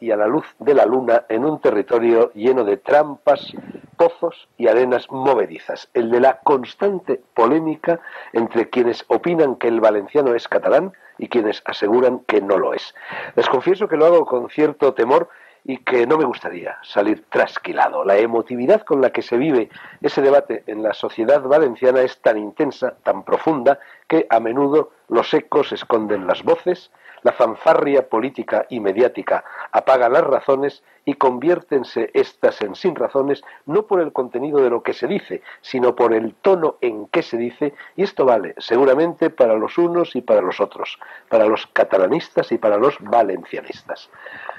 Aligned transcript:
y 0.00 0.10
a 0.10 0.16
la 0.16 0.26
luz 0.26 0.44
de 0.58 0.74
la 0.74 0.84
luna 0.84 1.24
en 1.28 1.44
un 1.44 1.60
territorio 1.60 2.30
lleno 2.34 2.64
de 2.64 2.76
trampas, 2.76 3.54
pozos 3.96 4.48
y 4.58 4.68
arenas 4.68 5.10
movedizas, 5.10 5.88
el 5.94 6.10
de 6.10 6.20
la 6.20 6.40
constante 6.40 7.22
polémica 7.34 8.00
entre 8.32 8.68
quienes 8.68 9.04
opinan 9.08 9.56
que 9.56 9.68
el 9.68 9.80
valenciano 9.80 10.34
es 10.34 10.48
catalán 10.48 10.92
y 11.18 11.28
quienes 11.28 11.62
aseguran 11.64 12.20
que 12.26 12.40
no 12.40 12.58
lo 12.58 12.74
es. 12.74 12.94
Les 13.36 13.48
confieso 13.48 13.88
que 13.88 13.96
lo 13.96 14.06
hago 14.06 14.26
con 14.26 14.50
cierto 14.50 14.92
temor 14.92 15.28
y 15.64 15.78
que 15.78 16.06
no 16.06 16.18
me 16.18 16.24
gustaría 16.24 16.76
salir 16.82 17.24
trasquilado. 17.30 18.04
La 18.04 18.18
emotividad 18.18 18.82
con 18.82 19.00
la 19.00 19.10
que 19.10 19.22
se 19.22 19.38
vive 19.38 19.70
ese 20.02 20.20
debate 20.20 20.62
en 20.66 20.82
la 20.82 20.92
sociedad 20.92 21.42
valenciana 21.42 22.02
es 22.02 22.20
tan 22.20 22.36
intensa, 22.38 22.96
tan 23.02 23.24
profunda, 23.24 23.78
que 24.06 24.26
a 24.28 24.40
menudo 24.40 24.90
los 25.08 25.32
ecos 25.32 25.72
esconden 25.72 26.26
las 26.26 26.42
voces, 26.42 26.90
la 27.22 27.32
fanfarria 27.32 28.10
política 28.10 28.66
y 28.68 28.80
mediática 28.80 29.44
apaga 29.72 30.10
las 30.10 30.24
razones 30.24 30.84
y 31.06 31.14
conviértense 31.14 32.10
estas 32.12 32.60
en 32.60 32.74
sin 32.74 32.94
razones 32.94 33.42
no 33.64 33.86
por 33.86 34.00
el 34.00 34.12
contenido 34.12 34.60
de 34.60 34.68
lo 34.68 34.82
que 34.82 34.92
se 34.92 35.06
dice, 35.06 35.42
sino 35.62 35.96
por 35.96 36.12
el 36.12 36.34
tono 36.34 36.76
en 36.82 37.06
que 37.06 37.22
se 37.22 37.38
dice, 37.38 37.72
y 37.96 38.02
esto 38.02 38.26
vale 38.26 38.54
seguramente 38.58 39.30
para 39.30 39.54
los 39.54 39.78
unos 39.78 40.14
y 40.16 40.20
para 40.20 40.42
los 40.42 40.60
otros, 40.60 40.98
para 41.30 41.46
los 41.46 41.66
catalanistas 41.68 42.52
y 42.52 42.58
para 42.58 42.76
los 42.76 42.98
valencianistas. 43.00 44.10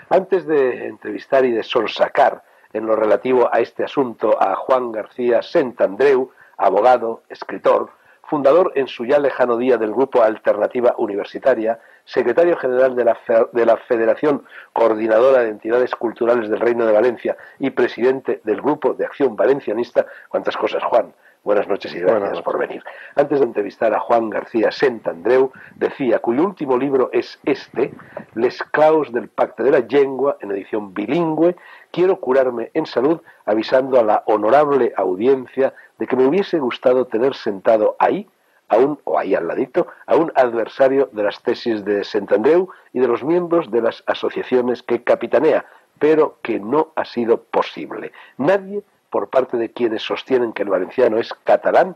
Antes 0.10 0.46
de 0.46 0.86
entrevistar 0.88 1.46
y 1.46 1.52
de 1.52 1.64
sonsacar 1.64 2.44
en 2.74 2.86
lo 2.86 2.96
relativo 2.96 3.50
a 3.52 3.60
este 3.60 3.84
asunto 3.84 4.42
a 4.42 4.56
Juan 4.56 4.92
García 4.92 5.42
Sentandreu, 5.42 6.30
abogado, 6.58 7.24
escritor, 7.30 7.90
fundador 8.28 8.72
en 8.76 8.88
su 8.88 9.06
ya 9.06 9.20
lejano 9.20 9.58
día 9.58 9.78
del 9.78 9.94
grupo 9.94 10.22
Alternativa 10.22 10.96
Universitaria, 10.98 11.80
secretario 12.04 12.58
general 12.58 12.96
de 12.96 13.06
la, 13.06 13.18
de 13.52 13.66
la, 13.66 13.78
Federación 13.78 14.46
Coordinadora 14.74 15.44
de 15.44 15.50
Entidades 15.50 15.96
Culturales 15.96 16.50
del 16.50 16.60
Reino 16.60 16.86
de 16.86 16.94
Valencia 16.94 17.38
y 17.60 17.72
presidente 17.72 18.42
del 18.44 18.62
Grupo 18.62 18.94
de 18.94 19.06
Acción 19.06 19.36
Valencianista. 19.36 20.06
¿Cuántas 20.28 20.58
cosas, 20.58 20.84
Juan? 20.84 21.14
Buenas 21.46 21.68
noches 21.68 21.94
y 21.94 22.00
gracias 22.00 22.42
por 22.42 22.58
venir. 22.58 22.84
Antes 23.16 23.40
de 23.40 23.46
entrevistar 23.46 23.94
a 23.94 24.00
Juan 24.00 24.32
García 24.32 24.72
Sentandreu, 24.72 25.52
decía, 25.76 26.18
cuyo 26.18 26.44
último 26.44 26.76
libro 26.76 27.12
es 27.14 27.40
este, 27.44 27.94
Les 28.34 28.64
Claus 28.64 29.14
del 29.14 29.28
Pacto 29.28 29.62
de 29.62 29.70
la 29.70 29.80
Lengua, 29.82 30.38
en 30.42 30.50
edición 30.50 30.96
bilingüe, 30.96 31.56
quiero 31.92 32.20
curarme 32.20 32.72
en 32.74 32.88
salud 32.88 33.22
avisando 33.46 34.00
a 34.00 34.04
la 34.04 34.24
honorable 34.26 34.92
audiencia 34.98 35.76
de 36.00 36.08
que 36.08 36.16
me 36.16 36.26
hubiese 36.26 36.58
gustado 36.58 37.06
tener 37.06 37.36
sentado 37.36 37.96
ahí, 38.00 38.28
aún, 38.68 38.98
o 39.04 39.20
ahí 39.20 39.36
al 39.36 39.48
ladito, 39.48 39.86
a 40.08 40.16
un 40.16 40.32
adversario 40.34 41.10
de 41.12 41.22
las 41.22 41.44
tesis 41.44 41.86
de 41.86 42.04
Sentandreu 42.06 42.70
y 42.92 43.02
de 43.02 43.08
los 43.08 43.24
miembros 43.24 43.70
de 43.70 43.84
las 43.84 44.04
asociaciones 44.08 44.82
que 44.82 45.04
capitanea, 45.04 45.64
pero 46.00 46.40
que 46.42 46.60
no 46.60 46.92
ha 46.96 47.06
sido 47.06 47.44
posible. 47.44 48.14
Nadie 48.40 48.82
por 49.16 49.30
parte 49.30 49.56
de 49.56 49.72
quienes 49.72 50.04
sostienen 50.04 50.52
que 50.52 50.64
el 50.64 50.68
valenciano 50.68 51.18
es 51.18 51.34
catalán, 51.46 51.96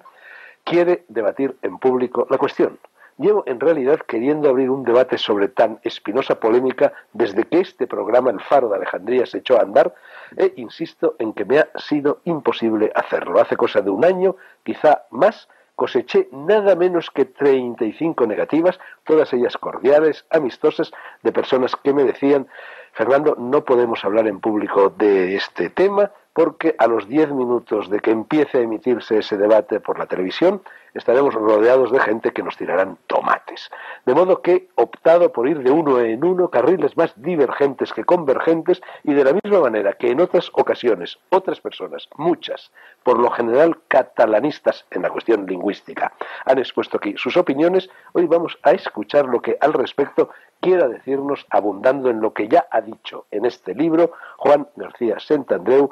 quiere 0.64 1.04
debatir 1.10 1.58
en 1.64 1.78
público 1.78 2.26
la 2.30 2.38
cuestión. 2.38 2.80
Llevo 3.18 3.44
en 3.46 3.60
realidad 3.60 4.00
queriendo 4.08 4.48
abrir 4.48 4.70
un 4.70 4.86
debate 4.86 5.18
sobre 5.18 5.50
tan 5.50 5.82
espinosa 5.84 6.40
polémica 6.40 6.94
desde 7.12 7.44
que 7.44 7.60
este 7.60 7.88
programa 7.88 8.32
El 8.32 8.40
Faro 8.40 8.70
de 8.70 8.78
Alejandría 8.78 9.26
se 9.26 9.40
echó 9.40 9.60
a 9.60 9.64
andar 9.64 9.94
e 10.38 10.54
insisto 10.56 11.18
en 11.20 11.34
que 11.34 11.44
me 11.44 11.60
ha 11.60 11.68
sido 11.76 12.22
imposible 12.24 12.90
hacerlo. 12.96 13.42
Hace 13.42 13.58
cosa 13.58 13.82
de 13.82 13.90
un 13.90 14.06
año, 14.06 14.38
quizá 14.64 15.04
más, 15.10 15.50
coseché 15.76 16.30
nada 16.32 16.76
menos 16.76 17.12
que 17.12 17.26
35 17.26 18.28
negativas, 18.28 18.80
todas 19.04 19.34
ellas 19.34 19.58
cordiales, 19.58 20.26
amistosas, 20.30 20.94
de 21.24 21.34
personas 21.34 21.76
que 21.76 21.94
me 21.94 22.06
decían, 22.06 22.48
Fernando, 22.94 23.36
no 23.38 23.66
podemos 23.66 24.06
hablar 24.06 24.26
en 24.28 24.40
público 24.40 24.90
de 24.90 25.36
este 25.36 25.70
tema, 25.70 26.12
porque 26.40 26.74
a 26.78 26.88
los 26.88 27.06
diez 27.10 27.30
minutos 27.34 27.90
de 27.90 28.00
que 28.00 28.12
empiece 28.12 28.60
a 28.60 28.62
emitirse 28.62 29.18
ese 29.18 29.36
debate 29.36 29.82
por 29.82 30.00
la 30.00 30.06
televisión, 30.06 30.62
estaremos 30.94 31.34
rodeados 31.34 31.92
de 31.92 32.00
gente 32.00 32.32
que 32.32 32.44
nos 32.44 32.56
tirarán 32.56 32.98
tomates. 33.08 33.70
De 34.06 34.14
modo 34.14 34.42
que 34.42 34.54
he 34.54 34.70
optado 34.76 35.34
por 35.34 35.50
ir 35.50 35.60
de 35.60 35.72
uno 35.72 36.00
en 36.00 36.24
uno, 36.24 36.50
carriles 36.50 36.96
más 36.96 37.12
divergentes 37.22 37.92
que 37.92 38.06
convergentes, 38.06 38.82
y 39.04 39.16
de 39.16 39.26
la 39.26 39.34
misma 39.34 39.60
manera 39.60 39.92
que 39.96 40.12
en 40.12 40.22
otras 40.22 40.50
ocasiones 40.54 41.20
otras 41.30 41.60
personas, 41.60 42.08
muchas, 42.16 42.72
por 43.04 43.20
lo 43.20 43.30
general 43.32 43.78
catalanistas 43.90 44.86
en 44.92 45.02
la 45.02 45.10
cuestión 45.10 45.46
lingüística, 45.46 46.14
han 46.46 46.58
expuesto 46.58 46.96
aquí 46.96 47.16
sus 47.18 47.36
opiniones, 47.36 47.90
hoy 48.14 48.28
vamos 48.28 48.58
a 48.64 48.72
escuchar 48.72 49.26
lo 49.26 49.42
que 49.42 49.58
al 49.60 49.74
respecto 49.74 50.30
quiera 50.60 50.88
decirnos, 50.88 51.46
abundando 51.50 52.10
en 52.10 52.22
lo 52.22 52.34
que 52.34 52.48
ya 52.48 52.68
ha 52.72 52.82
dicho 52.82 53.26
en 53.32 53.46
este 53.46 53.74
libro 53.74 54.12
Juan 54.38 54.68
García 54.76 55.20
Sentandreu, 55.20 55.92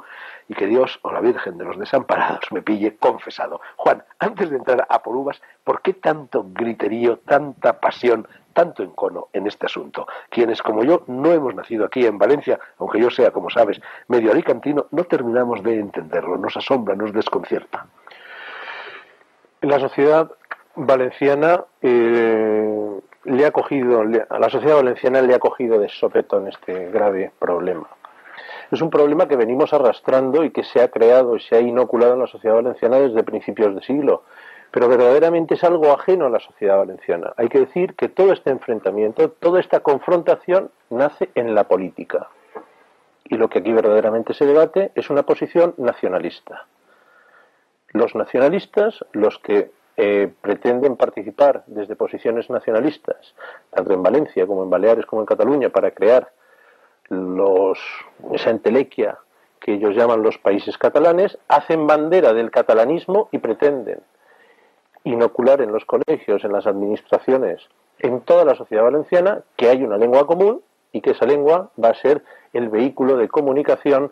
y 0.49 0.53
que 0.53 0.67
Dios 0.67 0.99
o 1.01 1.11
la 1.11 1.19
Virgen 1.19 1.57
de 1.57 1.65
los 1.65 1.77
Desamparados 1.77 2.51
me 2.51 2.61
pille 2.61 2.95
confesado. 2.97 3.61
Juan, 3.75 4.03
antes 4.19 4.49
de 4.49 4.57
entrar 4.57 4.85
a 4.89 5.03
por 5.03 5.15
uvas, 5.15 5.41
¿por 5.63 5.81
qué 5.81 5.93
tanto 5.93 6.45
griterío, 6.53 7.17
tanta 7.19 7.79
pasión, 7.79 8.27
tanto 8.53 8.83
encono 8.83 9.27
en 9.33 9.47
este 9.47 9.65
asunto? 9.65 10.07
Quienes 10.29 10.61
como 10.61 10.83
yo 10.83 11.03
no 11.07 11.31
hemos 11.31 11.53
nacido 11.53 11.85
aquí 11.85 12.05
en 12.05 12.17
Valencia, 12.17 12.59
aunque 12.79 12.99
yo 13.01 13.09
sea, 13.09 13.31
como 13.31 13.49
sabes, 13.49 13.81
medio 14.07 14.31
alicantino, 14.31 14.87
no 14.91 15.03
terminamos 15.03 15.61
de 15.63 15.79
entenderlo, 15.79 16.37
nos 16.37 16.55
asombra, 16.55 16.95
nos 16.95 17.13
desconcierta. 17.13 17.87
La 19.61 19.79
sociedad 19.79 20.31
valenciana 20.75 21.65
eh, 21.81 23.01
le 23.27 23.45
ha 23.45 23.51
cogido, 23.51 24.01
a 24.01 24.39
la 24.39 24.49
sociedad 24.49 24.77
valenciana 24.77 25.21
le 25.21 25.35
ha 25.35 25.39
cogido 25.39 25.79
de 25.79 25.89
sopetón 25.89 26.47
este 26.47 26.89
grave 26.89 27.31
problema. 27.37 27.87
Es 28.71 28.81
un 28.81 28.89
problema 28.89 29.27
que 29.27 29.35
venimos 29.35 29.73
arrastrando 29.73 30.43
y 30.43 30.51
que 30.51 30.63
se 30.63 30.81
ha 30.81 30.89
creado 30.89 31.35
y 31.35 31.41
se 31.41 31.55
ha 31.55 31.59
inoculado 31.59 32.13
en 32.13 32.21
la 32.21 32.27
sociedad 32.27 32.55
valenciana 32.55 32.99
desde 32.99 33.23
principios 33.23 33.75
de 33.75 33.81
siglo, 33.81 34.23
pero 34.71 34.87
verdaderamente 34.87 35.55
es 35.55 35.63
algo 35.63 35.91
ajeno 35.91 36.27
a 36.27 36.29
la 36.29 36.39
sociedad 36.39 36.77
valenciana. 36.77 37.33
Hay 37.35 37.49
que 37.49 37.59
decir 37.59 37.95
que 37.95 38.07
todo 38.07 38.31
este 38.31 38.49
enfrentamiento, 38.49 39.29
toda 39.29 39.59
esta 39.59 39.81
confrontación 39.81 40.71
nace 40.89 41.29
en 41.35 41.53
la 41.53 41.65
política. 41.65 42.29
Y 43.25 43.35
lo 43.35 43.49
que 43.49 43.59
aquí 43.59 43.73
verdaderamente 43.73 44.33
se 44.33 44.45
debate 44.45 44.91
es 44.95 45.09
una 45.09 45.23
posición 45.23 45.73
nacionalista. 45.77 46.65
Los 47.89 48.15
nacionalistas, 48.15 49.03
los 49.11 49.37
que 49.39 49.71
eh, 49.99 50.31
pretenden 50.41 50.95
participar 50.95 51.63
desde 51.65 51.95
posiciones 51.95 52.51
nacionalistas, 52.51 53.33
tanto 53.71 53.93
en 53.93 54.03
Valencia 54.03 54.45
como 54.45 54.63
en 54.63 54.69
Baleares 54.69 55.07
como 55.07 55.23
en 55.23 55.25
Cataluña, 55.25 55.69
para 55.69 55.89
crear 55.89 56.31
los, 57.09 57.79
esa 58.31 58.51
entelequia 58.51 59.17
que 59.59 59.73
ellos 59.73 59.95
llaman 59.95 60.21
los 60.21 60.37
países 60.37 60.77
catalanes, 60.77 61.39
hacen 61.47 61.87
bandera 61.87 62.33
del 62.33 62.51
catalanismo 62.51 63.27
y 63.31 63.39
pretenden 63.39 64.01
inocular 65.03 65.61
en 65.61 65.71
los 65.71 65.83
colegios, 65.85 66.43
en 66.43 66.51
las 66.51 66.67
administraciones, 66.67 67.67
en 67.97 68.21
toda 68.21 68.45
la 68.45 68.53
sociedad 68.53 68.83
valenciana, 68.83 69.41
que 69.55 69.67
hay 69.67 69.83
una 69.83 69.97
lengua 69.97 70.27
común 70.27 70.61
y 70.91 71.01
que 71.01 71.11
esa 71.11 71.25
lengua 71.25 71.71
va 71.83 71.89
a 71.89 71.95
ser 71.95 72.23
el 72.53 72.69
vehículo 72.69 73.17
de 73.17 73.29
comunicación, 73.29 74.11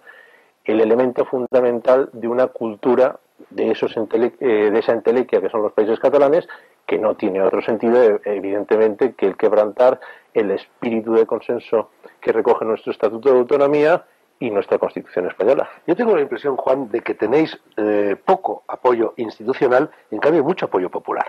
el 0.64 0.82
elemento 0.82 1.26
fundamental 1.26 2.10
de 2.12 2.28
una 2.28 2.48
cultura 2.48 3.20
de, 3.50 3.72
esos 3.72 3.96
eh, 3.98 4.32
de 4.40 4.80
esa 4.80 4.94
entelequia 4.94 5.42
que 5.42 5.50
son 5.50 5.62
los 5.62 5.74
países 5.74 6.00
catalanes, 6.00 6.48
que 6.86 6.98
no 6.98 7.16
tiene 7.16 7.42
otro 7.42 7.62
sentido, 7.62 8.20
evidentemente, 8.24 9.14
que 9.14 9.28
el 9.28 9.38
quebrantar 9.38 10.00
el 10.34 10.52
espíritu 10.52 11.14
de 11.14 11.26
consenso 11.26 11.90
que 12.22 12.32
recoge 12.32 12.66
nuestro 12.66 12.92
Estatuto 12.92 13.32
de 13.32 13.40
Autonomía 13.40 14.06
y 14.40 14.52
nuestra 14.52 14.78
Constitución 14.78 15.28
española. 15.28 15.70
Yo 15.88 15.96
tengo 15.96 16.16
la 16.16 16.22
impresión, 16.22 16.58
Juan, 16.58 16.90
de 16.92 17.00
que 17.02 17.14
tenéis 17.14 17.58
eh, 17.78 18.18
poco 18.24 18.64
apoyo 18.68 19.14
institucional 19.18 19.90
en 20.12 20.20
cambio 20.20 20.44
mucho 20.44 20.66
apoyo 20.66 20.90
popular. 20.90 21.26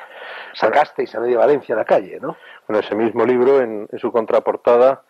Sacasteis 0.54 1.14
a 1.14 1.20
media 1.20 1.38
Valencia 1.38 1.74
a 1.74 1.78
la 1.78 1.84
calle, 1.84 2.18
¿no? 2.20 2.36
Bueno, 2.66 2.80
ese 2.80 2.96
mismo 2.96 3.24
libro, 3.24 3.60
en 3.60 3.88
su 3.98 4.10
contraportada, 4.10 5.02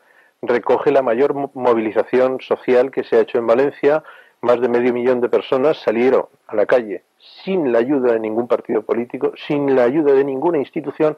recoge 0.42 0.90
la 0.92 1.02
mayor 1.02 1.34
movilización 1.54 2.40
social 2.40 2.90
que 2.90 3.04
se 3.04 3.16
ha 3.16 3.20
hecho 3.20 3.38
en 3.38 3.46
Valencia 3.46 4.02
más 4.40 4.60
de 4.60 4.68
medio 4.68 4.92
millón 4.92 5.20
de 5.20 5.28
personas 5.28 5.78
salieron 5.78 6.26
a 6.46 6.54
la 6.54 6.66
calle 6.66 7.02
sin 7.44 7.72
la 7.72 7.78
ayuda 7.78 8.12
de 8.12 8.20
ningún 8.20 8.48
partido 8.48 8.82
político, 8.82 9.32
sin 9.46 9.74
la 9.74 9.84
ayuda 9.84 10.12
de 10.12 10.24
ninguna 10.24 10.58
institución. 10.58 11.16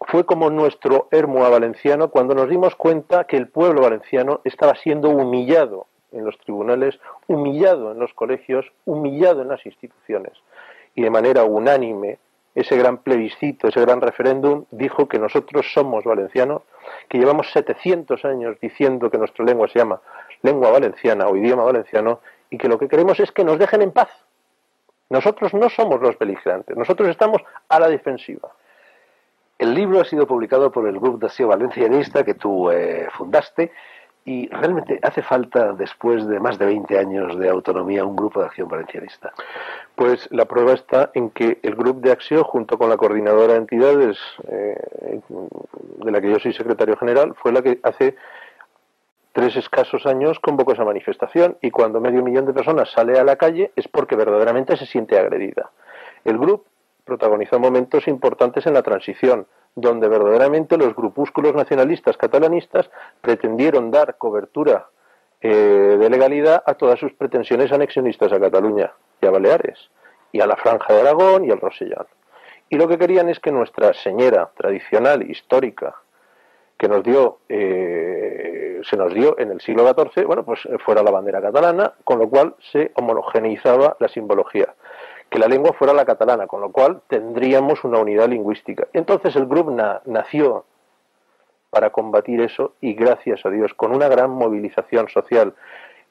Fue 0.00 0.24
como 0.24 0.50
nuestro 0.50 1.08
Hermoa 1.10 1.48
valenciano 1.48 2.08
cuando 2.08 2.34
nos 2.34 2.48
dimos 2.48 2.74
cuenta 2.74 3.24
que 3.24 3.36
el 3.36 3.48
pueblo 3.48 3.82
valenciano 3.82 4.40
estaba 4.44 4.74
siendo 4.74 5.08
humillado 5.08 5.86
en 6.12 6.24
los 6.24 6.38
tribunales, 6.38 6.98
humillado 7.26 7.92
en 7.92 7.98
los 7.98 8.12
colegios, 8.12 8.70
humillado 8.84 9.42
en 9.42 9.48
las 9.48 9.64
instituciones. 9.64 10.32
Y 10.94 11.02
de 11.02 11.10
manera 11.10 11.44
unánime, 11.44 12.18
ese 12.54 12.76
gran 12.76 12.98
plebiscito, 12.98 13.68
ese 13.68 13.80
gran 13.80 14.00
referéndum, 14.00 14.64
dijo 14.70 15.08
que 15.08 15.18
nosotros 15.18 15.66
somos 15.72 16.04
valencianos, 16.04 16.62
que 17.08 17.18
llevamos 17.18 17.50
700 17.52 18.24
años 18.24 18.56
diciendo 18.60 19.10
que 19.10 19.18
nuestra 19.18 19.44
lengua 19.44 19.68
se 19.68 19.80
llama 19.80 20.00
lengua 20.44 20.70
valenciana 20.70 21.26
o 21.26 21.36
idioma 21.36 21.64
valenciano 21.64 22.20
y 22.50 22.58
que 22.58 22.68
lo 22.68 22.78
que 22.78 22.86
queremos 22.86 23.18
es 23.18 23.32
que 23.32 23.44
nos 23.44 23.58
dejen 23.58 23.82
en 23.82 23.90
paz. 23.90 24.10
Nosotros 25.10 25.52
no 25.54 25.68
somos 25.70 26.00
los 26.00 26.18
beligerantes, 26.18 26.76
nosotros 26.76 27.08
estamos 27.08 27.42
a 27.68 27.80
la 27.80 27.88
defensiva. 27.88 28.50
El 29.58 29.74
libro 29.74 30.00
ha 30.00 30.04
sido 30.04 30.26
publicado 30.26 30.70
por 30.70 30.86
el 30.86 30.98
Grupo 30.98 31.18
de 31.18 31.26
Acción 31.26 31.48
Valencianista 31.48 32.24
que 32.24 32.34
tú 32.34 32.70
eh, 32.70 33.08
fundaste 33.16 33.72
y 34.26 34.48
realmente 34.48 34.98
hace 35.02 35.22
falta, 35.22 35.72
después 35.72 36.26
de 36.26 36.40
más 36.40 36.58
de 36.58 36.66
20 36.66 36.98
años 36.98 37.38
de 37.38 37.48
autonomía, 37.48 38.04
un 38.04 38.16
grupo 38.16 38.40
de 38.40 38.46
acción 38.46 38.68
valencianista. 38.68 39.32
Pues 39.94 40.28
la 40.30 40.46
prueba 40.46 40.72
está 40.72 41.10
en 41.12 41.28
que 41.28 41.58
el 41.62 41.74
Grupo 41.74 42.00
de 42.00 42.12
Acción, 42.12 42.42
junto 42.42 42.78
con 42.78 42.88
la 42.88 42.96
coordinadora 42.96 43.52
de 43.52 43.58
entidades, 43.58 44.18
eh, 44.48 44.80
de 45.28 46.10
la 46.10 46.20
que 46.22 46.30
yo 46.30 46.38
soy 46.38 46.54
secretario 46.54 46.96
general, 46.96 47.34
fue 47.34 47.52
la 47.52 47.60
que 47.60 47.78
hace 47.82 48.16
tres 49.34 49.56
escasos 49.56 50.06
años 50.06 50.38
convocó 50.38 50.72
esa 50.72 50.84
manifestación 50.84 51.58
y 51.60 51.72
cuando 51.72 52.00
medio 52.00 52.22
millón 52.22 52.46
de 52.46 52.54
personas 52.54 52.90
sale 52.92 53.18
a 53.18 53.24
la 53.24 53.36
calle 53.36 53.72
es 53.74 53.88
porque 53.88 54.16
verdaderamente 54.16 54.76
se 54.76 54.86
siente 54.86 55.18
agredida. 55.18 55.72
El 56.24 56.38
grupo 56.38 56.64
protagonizó 57.04 57.58
momentos 57.58 58.06
importantes 58.08 58.64
en 58.66 58.74
la 58.74 58.82
transición, 58.82 59.46
donde 59.74 60.08
verdaderamente 60.08 60.76
los 60.78 60.94
grupúsculos 60.94 61.52
nacionalistas 61.54 62.16
catalanistas 62.16 62.88
pretendieron 63.20 63.90
dar 63.90 64.16
cobertura 64.16 64.86
eh, 65.40 65.96
de 65.98 66.10
legalidad 66.10 66.62
a 66.64 66.74
todas 66.74 67.00
sus 67.00 67.12
pretensiones 67.12 67.72
anexionistas 67.72 68.32
a 68.32 68.40
Cataluña 68.40 68.92
y 69.20 69.26
a 69.26 69.30
Baleares, 69.30 69.90
y 70.30 70.40
a 70.40 70.46
la 70.46 70.56
Franja 70.56 70.94
de 70.94 71.00
Aragón 71.00 71.44
y 71.44 71.50
al 71.50 71.60
Rosellón. 71.60 72.06
Y 72.70 72.76
lo 72.76 72.86
que 72.86 72.98
querían 72.98 73.28
es 73.28 73.40
que 73.40 73.50
nuestra 73.50 73.92
señora 73.94 74.48
tradicional, 74.56 75.28
histórica, 75.28 75.96
que 76.78 76.88
nos 76.88 77.02
dio, 77.02 77.38
eh, 77.48 78.53
se 78.84 78.96
nos 78.96 79.12
dio 79.12 79.38
en 79.38 79.50
el 79.50 79.60
siglo 79.60 79.84
XIV, 79.86 80.26
bueno, 80.26 80.44
pues 80.44 80.60
fuera 80.84 81.02
la 81.02 81.10
bandera 81.10 81.40
catalana, 81.40 81.92
con 82.04 82.18
lo 82.18 82.28
cual 82.28 82.54
se 82.72 82.92
homogeneizaba 82.94 83.96
la 83.98 84.08
simbología 84.08 84.74
que 85.34 85.40
la 85.40 85.48
lengua 85.48 85.72
fuera 85.72 85.92
la 85.92 86.04
catalana, 86.04 86.46
con 86.46 86.60
lo 86.60 86.70
cual 86.70 87.02
tendríamos 87.08 87.82
una 87.82 87.98
unidad 87.98 88.28
lingüística. 88.28 88.86
Entonces 88.92 89.34
el 89.34 89.46
grupo 89.46 89.72
nació 90.04 90.64
para 91.70 91.90
combatir 91.90 92.40
eso 92.40 92.74
y 92.80 92.94
gracias 92.94 93.44
a 93.44 93.50
Dios, 93.50 93.74
con 93.74 93.92
una 93.92 94.06
gran 94.06 94.30
movilización 94.30 95.08
social 95.08 95.54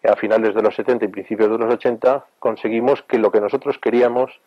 a 0.04 0.18
finales 0.18 0.54
de 0.54 0.62
los 0.62 0.75
70 0.75 1.06
y 1.06 1.08
principios 1.08 1.50
de 1.50 1.58
los 1.58 1.74
80, 1.74 2.25
conseguimos 2.40 3.02
que 3.04 3.18
lo 3.18 3.31
que 3.31 3.40
nosotros 3.40 3.80
queríamos 3.80 4.42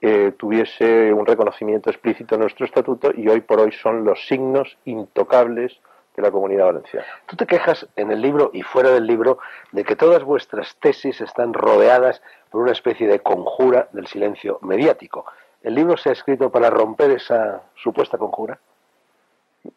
eh, 0.00 0.32
tuviese 0.38 1.12
un 1.12 1.26
reconocimiento 1.26 1.90
explícito 1.90 2.36
en 2.36 2.42
nuestro 2.42 2.66
estatuto 2.66 3.10
y 3.12 3.26
hoy 3.26 3.40
por 3.40 3.58
hoy 3.58 3.72
son 3.72 4.04
los 4.04 4.28
signos 4.28 4.78
intocables 4.84 5.80
de 6.14 6.22
la 6.22 6.30
comunidad 6.30 6.66
valenciana. 6.66 7.06
Tú 7.26 7.36
te 7.36 7.46
quejas 7.46 7.86
en 7.96 8.10
el 8.10 8.20
libro 8.20 8.50
y 8.52 8.62
fuera 8.62 8.90
del 8.90 9.06
libro 9.06 9.38
de 9.72 9.84
que 9.84 9.96
todas 9.96 10.22
vuestras 10.22 10.76
tesis 10.76 11.20
están 11.20 11.52
rodeadas 11.52 12.22
por 12.50 12.62
una 12.62 12.72
especie 12.72 13.08
de 13.08 13.20
conjura 13.20 13.88
del 13.92 14.06
silencio 14.06 14.58
mediático. 14.62 15.26
¿El 15.62 15.74
libro 15.74 15.96
se 15.96 16.10
ha 16.10 16.12
escrito 16.12 16.50
para 16.50 16.70
romper 16.70 17.10
esa 17.10 17.62
supuesta 17.74 18.18
conjura? 18.18 18.58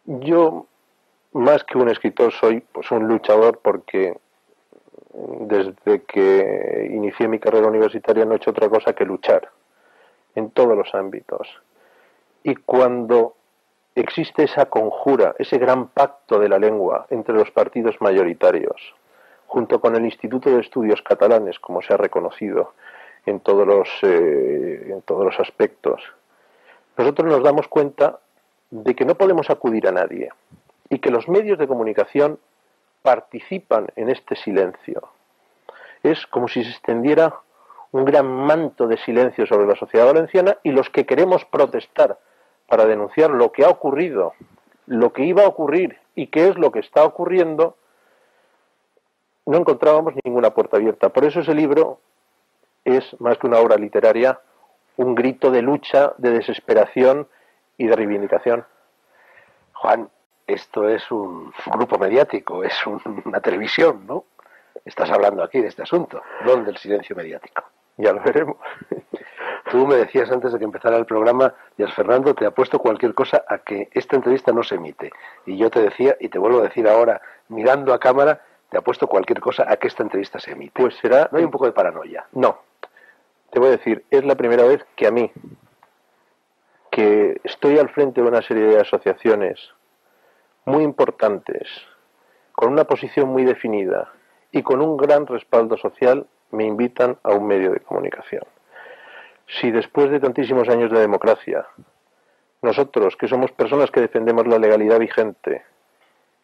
Yo, 0.05 0.65
más 1.31 1.63
que 1.63 1.77
un 1.77 1.89
escritor, 1.89 2.33
soy 2.33 2.59
pues 2.59 2.91
un 2.91 3.07
luchador 3.07 3.59
porque 3.59 4.17
desde 5.13 6.03
que 6.03 6.89
inicié 6.91 7.27
mi 7.27 7.39
carrera 7.39 7.67
universitaria 7.67 8.25
no 8.25 8.33
he 8.33 8.37
hecho 8.37 8.51
otra 8.51 8.69
cosa 8.69 8.93
que 8.93 9.05
luchar 9.05 9.49
en 10.35 10.51
todos 10.51 10.77
los 10.77 10.93
ámbitos. 10.93 11.47
Y 12.43 12.55
cuando 12.55 13.36
existe 13.99 14.43
esa 14.43 14.67
conjura, 14.67 15.35
ese 15.39 15.57
gran 15.57 15.87
pacto 15.87 16.39
de 16.39 16.49
la 16.49 16.59
lengua 16.59 17.07
entre 17.09 17.33
los 17.33 17.49
partidos 17.51 17.95
mayoritarios, 17.99 18.93
junto 19.47 19.81
con 19.81 19.95
el 19.95 20.05
Instituto 20.05 20.49
de 20.49 20.61
Estudios 20.61 21.01
Catalanes, 21.01 21.59
como 21.59 21.81
se 21.81 21.93
ha 21.93 21.97
reconocido 21.97 22.73
en 23.25 23.39
todos 23.39 23.65
los, 23.65 23.89
eh, 24.03 24.91
en 24.91 25.01
todos 25.01 25.25
los 25.25 25.39
aspectos, 25.39 26.01
nosotros 26.95 27.27
nos 27.31 27.43
damos 27.43 27.67
cuenta 27.67 28.19
de 28.69 28.95
que 28.95 29.05
no 29.05 29.15
podemos 29.15 29.49
acudir 29.49 29.87
a 29.87 29.91
nadie 29.91 30.29
y 30.89 30.99
que 30.99 31.11
los 31.11 31.27
medios 31.27 31.57
de 31.57 31.67
comunicación 31.67 32.39
participan 33.01 33.87
en 33.95 34.09
este 34.09 34.35
silencio. 34.35 35.09
Es 36.03 36.25
como 36.27 36.47
si 36.47 36.63
se 36.63 36.69
extendiera 36.69 37.35
un 37.91 38.05
gran 38.05 38.27
manto 38.27 38.87
de 38.87 38.97
silencio 38.97 39.45
sobre 39.45 39.67
la 39.67 39.75
sociedad 39.75 40.05
valenciana 40.05 40.57
y 40.63 40.71
los 40.71 40.89
que 40.89 41.05
queremos 41.05 41.45
protestar 41.45 42.17
para 42.67 42.85
denunciar 42.85 43.31
lo 43.31 43.51
que 43.51 43.65
ha 43.65 43.69
ocurrido, 43.69 44.33
lo 44.85 45.13
que 45.13 45.23
iba 45.23 45.43
a 45.43 45.47
ocurrir 45.47 45.97
y 46.15 46.27
qué 46.27 46.49
es 46.49 46.57
lo 46.57 46.71
que 46.71 46.79
está 46.79 47.03
ocurriendo, 47.03 47.77
no 49.45 49.57
encontrábamos 49.57 50.13
ninguna 50.23 50.51
puerta 50.51 50.77
abierta. 50.77 51.09
Por 51.09 51.25
eso 51.25 51.39
ese 51.39 51.53
libro 51.53 51.99
es, 52.83 53.19
más 53.19 53.37
que 53.37 53.47
una 53.47 53.59
obra 53.59 53.77
literaria, 53.77 54.39
un 54.97 55.15
grito 55.15 55.51
de 55.51 55.61
lucha, 55.61 56.13
de 56.17 56.31
desesperación 56.31 57.27
y 57.77 57.87
de 57.87 57.95
reivindicación. 57.95 58.65
Juan, 59.73 60.09
esto 60.47 60.87
es 60.89 61.09
un 61.11 61.53
grupo 61.73 61.97
mediático, 61.97 62.63
es 62.63 62.75
una 62.85 63.39
televisión, 63.39 64.05
¿no? 64.07 64.25
Estás 64.83 65.09
hablando 65.11 65.43
aquí 65.43 65.61
de 65.61 65.67
este 65.67 65.83
asunto, 65.83 66.21
no 66.45 66.55
del 66.57 66.77
silencio 66.77 67.15
mediático. 67.15 67.63
Ya 67.97 68.13
lo 68.13 68.21
veremos. 68.21 68.57
Tú 69.69 69.85
me 69.85 69.95
decías 69.95 70.31
antes 70.31 70.53
de 70.53 70.59
que 70.59 70.65
empezara 70.65 70.95
el 70.95 71.05
programa, 71.05 71.53
Díaz 71.77 71.93
Fernando, 71.93 72.33
te 72.33 72.45
apuesto 72.45 72.79
cualquier 72.79 73.13
cosa 73.13 73.43
a 73.49 73.57
que 73.57 73.89
esta 73.91 74.15
entrevista 74.15 74.53
no 74.53 74.63
se 74.63 74.75
emite. 74.75 75.11
Y 75.45 75.57
yo 75.57 75.69
te 75.69 75.81
decía, 75.81 76.15
y 76.21 76.29
te 76.29 76.39
vuelvo 76.39 76.59
a 76.59 76.63
decir 76.63 76.87
ahora, 76.87 77.21
mirando 77.49 77.93
a 77.93 77.99
cámara, 77.99 78.41
te 78.69 78.77
apuesto 78.77 79.07
cualquier 79.07 79.41
cosa 79.41 79.65
a 79.67 79.75
que 79.75 79.87
esta 79.87 80.03
entrevista 80.03 80.39
se 80.39 80.51
emite. 80.51 80.71
Pues 80.73 80.95
será. 80.95 81.27
No 81.31 81.37
hay 81.37 81.43
un 81.43 81.51
poco 81.51 81.65
de 81.65 81.73
paranoia. 81.73 82.27
No. 82.31 82.59
Te 83.49 83.59
voy 83.59 83.67
a 83.67 83.71
decir, 83.71 84.05
es 84.09 84.23
la 84.23 84.35
primera 84.35 84.63
vez 84.63 84.85
que 84.95 85.05
a 85.05 85.11
mí, 85.11 85.31
que 86.89 87.41
estoy 87.43 87.77
al 87.77 87.89
frente 87.89 88.21
de 88.21 88.27
una 88.27 88.41
serie 88.41 88.63
de 88.63 88.79
asociaciones 88.79 89.59
muy 90.63 90.83
importantes, 90.83 91.67
con 92.53 92.71
una 92.71 92.85
posición 92.85 93.29
muy 93.29 93.43
definida 93.43 94.13
y 94.51 94.63
con 94.63 94.81
un 94.81 94.95
gran 94.95 95.27
respaldo 95.27 95.75
social, 95.77 96.25
me 96.51 96.63
invitan 96.63 97.17
a 97.23 97.31
un 97.31 97.47
medio 97.47 97.71
de 97.71 97.81
comunicación 97.81 98.43
si 99.47 99.71
después 99.71 100.11
de 100.11 100.19
tantísimos 100.19 100.67
años 100.69 100.91
de 100.91 100.99
democracia, 100.99 101.65
nosotros, 102.61 103.15
que 103.15 103.27
somos 103.27 103.51
personas 103.51 103.91
que 103.91 104.01
defendemos 104.01 104.45
la 104.47 104.59
legalidad 104.59 104.99
vigente, 104.99 105.63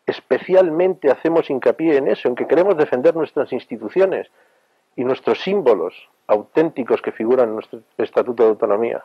especialmente 0.06 1.12
hacemos 1.12 1.50
hincapié 1.50 1.98
en 1.98 2.08
eso, 2.08 2.28
en 2.28 2.36
que 2.36 2.48
queremos 2.48 2.78
defender 2.78 3.16
nuestras 3.16 3.52
instituciones 3.52 4.30
y 4.96 5.04
nuestros 5.04 5.42
símbolos 5.42 6.10
auténticos 6.28 7.02
que 7.02 7.12
figuran 7.12 7.50
en 7.50 7.56
nuestro 7.56 7.82
Estatuto 7.98 8.44
de 8.44 8.50
Autonomía. 8.50 9.04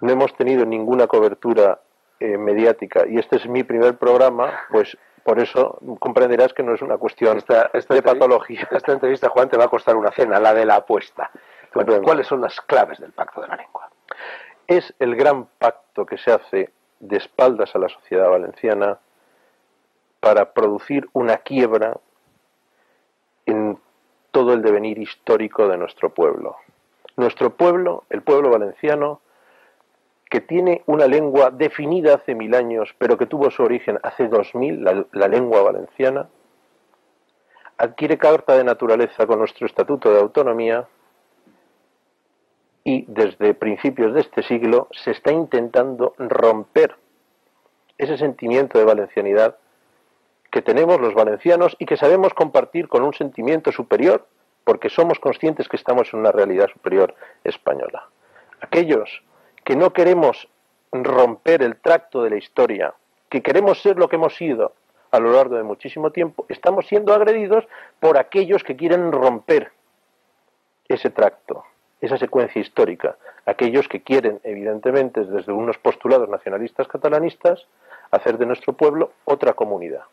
No 0.00 0.12
hemos 0.12 0.34
tenido 0.36 0.64
ninguna 0.64 1.06
cobertura 1.06 1.80
eh, 2.20 2.36
mediática 2.36 3.06
y 3.08 3.18
este 3.18 3.36
es 3.36 3.48
mi 3.48 3.64
primer 3.64 3.96
programa, 3.96 4.52
pues 4.70 4.96
por 5.28 5.40
eso 5.40 5.78
comprenderás 5.98 6.54
que 6.54 6.62
no 6.62 6.72
es 6.72 6.80
una 6.80 6.96
cuestión 6.96 7.44
de 7.46 8.02
patología. 8.02 8.66
Esta 8.70 8.92
entrevista, 8.92 9.28
Juan, 9.28 9.50
te 9.50 9.58
va 9.58 9.64
a 9.64 9.68
costar 9.68 9.94
una 9.94 10.10
cena, 10.10 10.40
la 10.40 10.54
de 10.54 10.64
la 10.64 10.76
apuesta. 10.76 11.30
¿Cuáles 12.02 12.26
son 12.26 12.40
las 12.40 12.58
claves 12.62 12.98
del 12.98 13.12
pacto 13.12 13.42
de 13.42 13.48
la 13.48 13.56
lengua? 13.56 13.90
Es 14.66 14.94
el 14.98 15.14
gran 15.16 15.44
pacto 15.58 16.06
que 16.06 16.16
se 16.16 16.32
hace 16.32 16.72
de 17.00 17.18
espaldas 17.18 17.76
a 17.76 17.78
la 17.78 17.90
sociedad 17.90 18.30
valenciana 18.30 19.00
para 20.20 20.54
producir 20.54 21.06
una 21.12 21.36
quiebra 21.36 21.98
en 23.44 23.78
todo 24.30 24.54
el 24.54 24.62
devenir 24.62 24.96
histórico 24.96 25.68
de 25.68 25.76
nuestro 25.76 26.08
pueblo. 26.08 26.56
Nuestro 27.16 27.50
pueblo, 27.50 28.04
el 28.08 28.22
pueblo 28.22 28.48
valenciano, 28.48 29.20
que 30.28 30.40
tiene 30.40 30.82
una 30.86 31.06
lengua 31.06 31.50
definida 31.50 32.14
hace 32.14 32.34
mil 32.34 32.54
años, 32.54 32.94
pero 32.98 33.16
que 33.16 33.26
tuvo 33.26 33.50
su 33.50 33.62
origen 33.62 33.98
hace 34.02 34.28
dos 34.28 34.54
mil, 34.54 34.84
la, 34.84 35.28
lengua 35.28 35.62
valenciana, 35.62 36.28
adquiere 37.78 38.18
carta 38.18 38.56
de 38.56 38.64
naturaleza 38.64 39.26
con 39.26 39.38
nuestro 39.38 39.66
Estatuto 39.66 40.12
de 40.12 40.20
Autonomía 40.20 40.86
y 42.84 43.04
desde 43.08 43.54
principios 43.54 44.14
de 44.14 44.20
este 44.20 44.42
siglo 44.42 44.88
se 44.92 45.12
está 45.12 45.32
intentando 45.32 46.14
romper 46.18 46.96
ese 47.96 48.18
sentimiento 48.18 48.78
de 48.78 48.84
valencianidad 48.84 49.56
que 50.50 50.62
tenemos 50.62 51.00
los 51.00 51.14
valencianos 51.14 51.76
y 51.78 51.86
que 51.86 51.96
sabemos 51.96 52.34
compartir 52.34 52.88
con 52.88 53.02
un 53.02 53.12
sentimiento 53.12 53.72
superior 53.72 54.26
porque 54.64 54.90
somos 54.90 55.18
conscientes 55.18 55.68
que 55.68 55.76
estamos 55.76 56.12
en 56.12 56.20
una 56.20 56.32
realidad 56.32 56.68
superior 56.68 57.14
española. 57.44 58.08
Aquellos 58.60 59.22
que 59.68 59.76
no 59.76 59.92
queremos 59.92 60.48
romper 60.92 61.62
el 61.62 61.76
tracto 61.76 62.22
de 62.22 62.30
la 62.30 62.38
historia, 62.38 62.94
que 63.28 63.42
queremos 63.42 63.82
ser 63.82 63.98
lo 63.98 64.08
que 64.08 64.16
hemos 64.16 64.34
sido 64.34 64.72
a 65.10 65.18
lo 65.18 65.30
largo 65.32 65.56
de 65.56 65.62
muchísimo 65.62 66.10
tiempo, 66.10 66.46
estamos 66.48 66.86
siendo 66.86 67.12
agredidos 67.12 67.68
por 68.00 68.16
aquellos 68.16 68.64
que 68.64 68.76
quieren 68.76 69.12
romper 69.12 69.70
ese 70.88 71.10
tracto 71.10 71.66
esa 72.00 72.16
secuencia 72.16 72.62
histórica. 72.62 73.16
Aquellos 73.44 73.88
que 73.88 74.02
quieren, 74.02 74.40
evidentemente, 74.42 75.24
desde 75.24 75.52
unos 75.52 75.76
postulados 75.76 76.30
nacionalistas 76.30 76.88
catalanistas, 76.88 77.66
hacer 78.10 78.38
de 78.38 78.46
nuestro 78.46 78.72
pueblo 78.72 79.12
otra 79.26 79.52
comunidad. 79.52 80.04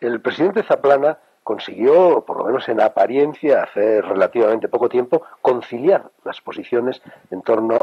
El 0.00 0.20
presidente 0.20 0.64
Zaplana 0.64 1.18
consiguió, 1.44 2.24
por 2.26 2.38
lo 2.38 2.46
menos 2.46 2.68
en 2.68 2.80
apariencia, 2.80 3.62
hace 3.62 4.02
relativamente 4.02 4.68
poco 4.68 4.88
tiempo, 4.88 5.22
conciliar 5.40 6.10
las 6.24 6.40
posiciones 6.40 7.00
en 7.30 7.42
torno 7.42 7.78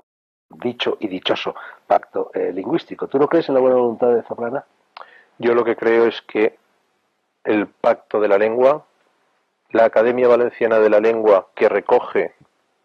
dicho 0.50 0.98
y 1.00 1.08
dichoso 1.08 1.56
pacto 1.88 2.32
eh, 2.34 2.52
lingüístico. 2.54 3.08
¿Tú 3.08 3.20
no 3.20 3.28
crees 3.28 3.50
en 3.50 3.56
la 3.56 3.62
buena 3.62 3.78
voluntad 3.78 4.14
de 4.14 4.24
Zaplana? 4.24 4.66
Yo 5.38 5.54
lo 5.54 5.64
que 5.64 5.76
creo 5.76 6.06
es 6.06 6.22
que 6.24 6.58
el 7.44 7.68
pacto 7.68 8.20
de 8.20 8.28
la 8.28 8.38
lengua, 8.38 8.86
la 9.72 9.86
Academia 9.86 10.28
Valenciana 10.28 10.80
de 10.80 10.90
la 10.90 11.00
Lengua 11.00 11.48
que 11.56 11.70
recoge 11.70 12.34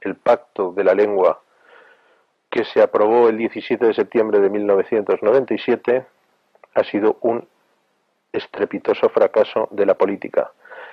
el 0.00 0.16
pacto 0.16 0.72
de 0.72 0.84
la 0.84 0.94
lengua 0.94 1.40
que 2.50 2.64
se 2.64 2.80
aprobó 2.80 3.28
el 3.28 3.38
17 3.38 3.84
de 3.84 3.94
septiembre 3.94 4.38
de 4.38 4.48
1997, 4.48 6.06
ha 6.74 6.84
sido 6.84 7.18
un 7.22 7.48
estrepitoso 8.32 9.08
fracaso 9.08 9.66
de 9.72 9.86
la 9.86 9.94
política. 9.94 10.52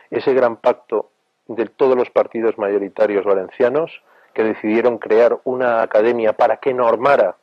Ese 0.10 0.34
gran 0.34 0.58
pacto 0.58 1.12
de 1.48 1.68
todos 1.68 1.96
los 1.96 2.10
partidos 2.10 2.58
mayoritarios 2.58 3.26
valencianos 3.26 4.02
que 4.34 4.44
decidieron 4.44 4.98
crear 4.98 5.40
una 5.44 5.82
academia 5.82 6.34
para 6.34 6.58
que 6.58 6.74
normara 6.74 7.36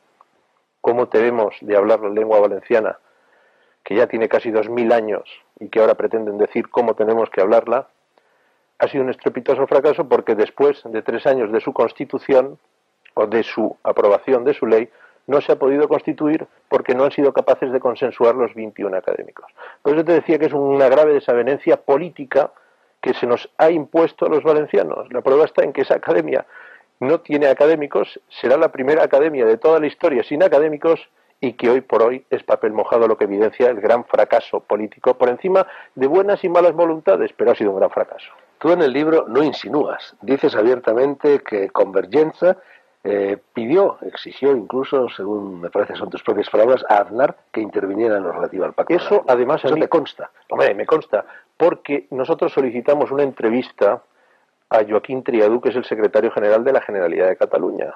cómo 0.81 1.05
debemos 1.05 1.55
de 1.61 1.75
hablar 1.75 1.99
la 2.01 2.09
lengua 2.09 2.39
valenciana, 2.39 2.99
que 3.83 3.95
ya 3.95 4.07
tiene 4.07 4.29
casi 4.29 4.51
dos 4.51 4.69
mil 4.69 4.91
años 4.91 5.29
y 5.59 5.69
que 5.69 5.79
ahora 5.79 5.95
pretenden 5.95 6.37
decir 6.37 6.69
cómo 6.69 6.95
tenemos 6.95 7.29
que 7.29 7.41
hablarla, 7.41 7.87
ha 8.79 8.87
sido 8.87 9.03
un 9.03 9.09
estrepitoso 9.09 9.67
fracaso 9.67 10.07
porque 10.07 10.35
después 10.35 10.81
de 10.85 11.01
tres 11.01 11.25
años 11.27 11.51
de 11.51 11.59
su 11.59 11.73
constitución 11.73 12.57
o 13.13 13.27
de 13.27 13.43
su 13.43 13.75
aprobación 13.83 14.45
de 14.45 14.53
su 14.53 14.65
ley, 14.65 14.89
no 15.27 15.41
se 15.41 15.51
ha 15.51 15.59
podido 15.59 15.87
constituir 15.87 16.47
porque 16.69 16.95
no 16.95 17.03
han 17.03 17.11
sido 17.11 17.33
capaces 17.33 17.71
de 17.71 17.79
consensuar 17.79 18.35
los 18.35 18.53
21 18.55 18.97
académicos. 18.97 19.51
Por 19.83 19.93
eso 19.93 20.03
te 20.03 20.13
decía 20.13 20.39
que 20.39 20.47
es 20.47 20.53
una 20.53 20.89
grave 20.89 21.13
desavenencia 21.13 21.77
política 21.77 22.51
que 23.01 23.13
se 23.13 23.27
nos 23.27 23.49
ha 23.57 23.69
impuesto 23.69 24.25
a 24.25 24.29
los 24.29 24.43
valencianos. 24.43 25.11
La 25.13 25.21
prueba 25.21 25.45
está 25.45 25.63
en 25.63 25.71
que 25.71 25.81
esa 25.81 25.95
academia 25.95 26.45
no 26.99 27.21
tiene 27.21 27.47
académicos, 27.47 28.19
será 28.27 28.57
la 28.57 28.71
primera 28.71 29.03
academia 29.03 29.45
de 29.45 29.57
toda 29.57 29.79
la 29.79 29.87
historia 29.87 30.23
sin 30.23 30.43
académicos 30.43 31.09
y 31.41 31.53
que 31.53 31.69
hoy 31.69 31.81
por 31.81 32.03
hoy 32.03 32.25
es 32.29 32.43
papel 32.43 32.73
mojado 32.73 33.07
lo 33.07 33.17
que 33.17 33.23
evidencia 33.23 33.69
el 33.69 33.79
gran 33.79 34.03
fracaso 34.05 34.59
político 34.59 35.17
por 35.17 35.29
encima 35.29 35.65
de 35.95 36.07
buenas 36.07 36.43
y 36.43 36.49
malas 36.49 36.73
voluntades, 36.73 37.31
pero 37.35 37.51
ha 37.51 37.55
sido 37.55 37.71
un 37.71 37.77
gran 37.77 37.89
fracaso. 37.89 38.29
Tú 38.59 38.71
en 38.71 38.81
el 38.81 38.91
libro 38.91 39.25
no 39.27 39.41
insinúas, 39.41 40.15
dices 40.21 40.55
abiertamente 40.55 41.39
que 41.39 41.69
Convergencia 41.69 42.57
eh, 43.05 43.37
pidió, 43.53 43.97
exigió 44.01 44.51
incluso, 44.51 45.07
según 45.09 45.61
me 45.61 45.69
parece 45.69 45.95
son 45.95 46.09
tus 46.09 46.21
propias 46.21 46.49
palabras, 46.49 46.83
a 46.89 46.97
Aznar 46.97 47.37
que 47.53 47.61
interviniera 47.61 48.17
en 48.17 48.23
lo 48.23 48.33
relativo 48.33 48.65
al 48.65 48.73
pacto. 48.73 48.93
Eso 48.93 49.23
además 49.25 49.63
a 49.63 49.69
mí, 49.69 49.79
me 49.79 49.87
consta. 49.87 50.31
Hombre, 50.49 50.75
me 50.75 50.85
consta, 50.85 51.23
porque 51.55 52.07
nosotros 52.11 52.51
solicitamos 52.51 53.11
una 53.11 53.23
entrevista 53.23 54.03
a 54.69 54.83
Joaquín 54.87 55.23
Triadú, 55.23 55.61
que 55.61 55.69
es 55.69 55.75
el 55.75 55.85
secretario 55.85 56.31
general 56.31 56.63
de 56.63 56.73
la 56.73 56.81
Generalidad 56.81 57.27
de 57.27 57.37
Cataluña. 57.37 57.93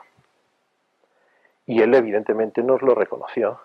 Y 1.65 1.81
él 1.81 1.93
evidentemente 1.93 2.63
nos 2.63 2.81
lo 2.81 2.95
reconoció. 2.95 3.59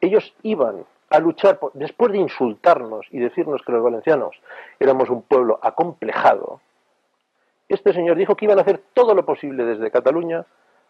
Ellos 0.00 0.34
iban 0.42 0.84
a 1.10 1.18
luchar, 1.18 1.60
después 1.74 2.12
de 2.12 2.18
insultarnos 2.18 3.06
y 3.10 3.18
decirnos 3.18 3.62
que 3.62 3.72
los 3.72 3.82
valencianos 3.82 4.40
éramos 4.80 5.10
un 5.10 5.22
pueblo 5.22 5.58
acomplejado, 5.62 6.60
este 7.68 7.94
señor 7.94 8.16
dijo 8.16 8.36
que 8.36 8.44
iban 8.44 8.58
a 8.58 8.62
hacer 8.62 8.82
todo 8.92 9.14
lo 9.14 9.24
posible 9.24 9.64
desde 9.64 9.90
Cataluña 9.90 10.44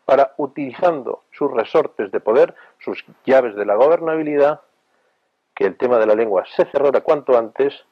para, 0.04 0.34
utilizando 0.36 1.22
sus 1.30 1.50
resortes 1.50 2.10
de 2.10 2.18
poder, 2.18 2.56
sus 2.78 3.04
llaves 3.24 3.54
de 3.54 3.64
la 3.64 3.76
gobernabilidad, 3.76 4.62
que 5.54 5.66
el 5.66 5.76
tema 5.76 5.98
de 5.98 6.06
la 6.06 6.16
lengua 6.16 6.44
se 6.56 6.64
cerrara 6.64 7.02
cuanto 7.02 7.38
antes 7.38 7.84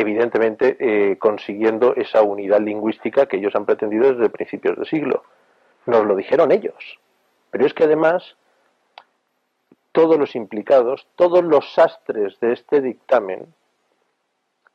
evidentemente 0.00 0.76
eh, 0.80 1.18
consiguiendo 1.18 1.94
esa 1.94 2.22
unidad 2.22 2.60
lingüística 2.60 3.26
que 3.26 3.36
ellos 3.36 3.54
han 3.54 3.66
pretendido 3.66 4.12
desde 4.12 4.30
principios 4.30 4.78
de 4.78 4.84
siglo. 4.84 5.24
Nos 5.86 6.04
lo 6.04 6.16
dijeron 6.16 6.52
ellos. 6.52 6.98
Pero 7.50 7.66
es 7.66 7.74
que 7.74 7.84
además 7.84 8.36
todos 9.92 10.18
los 10.18 10.36
implicados, 10.36 11.06
todos 11.16 11.42
los 11.42 11.72
sastres 11.74 12.38
de 12.40 12.52
este 12.52 12.80
dictamen, 12.80 13.52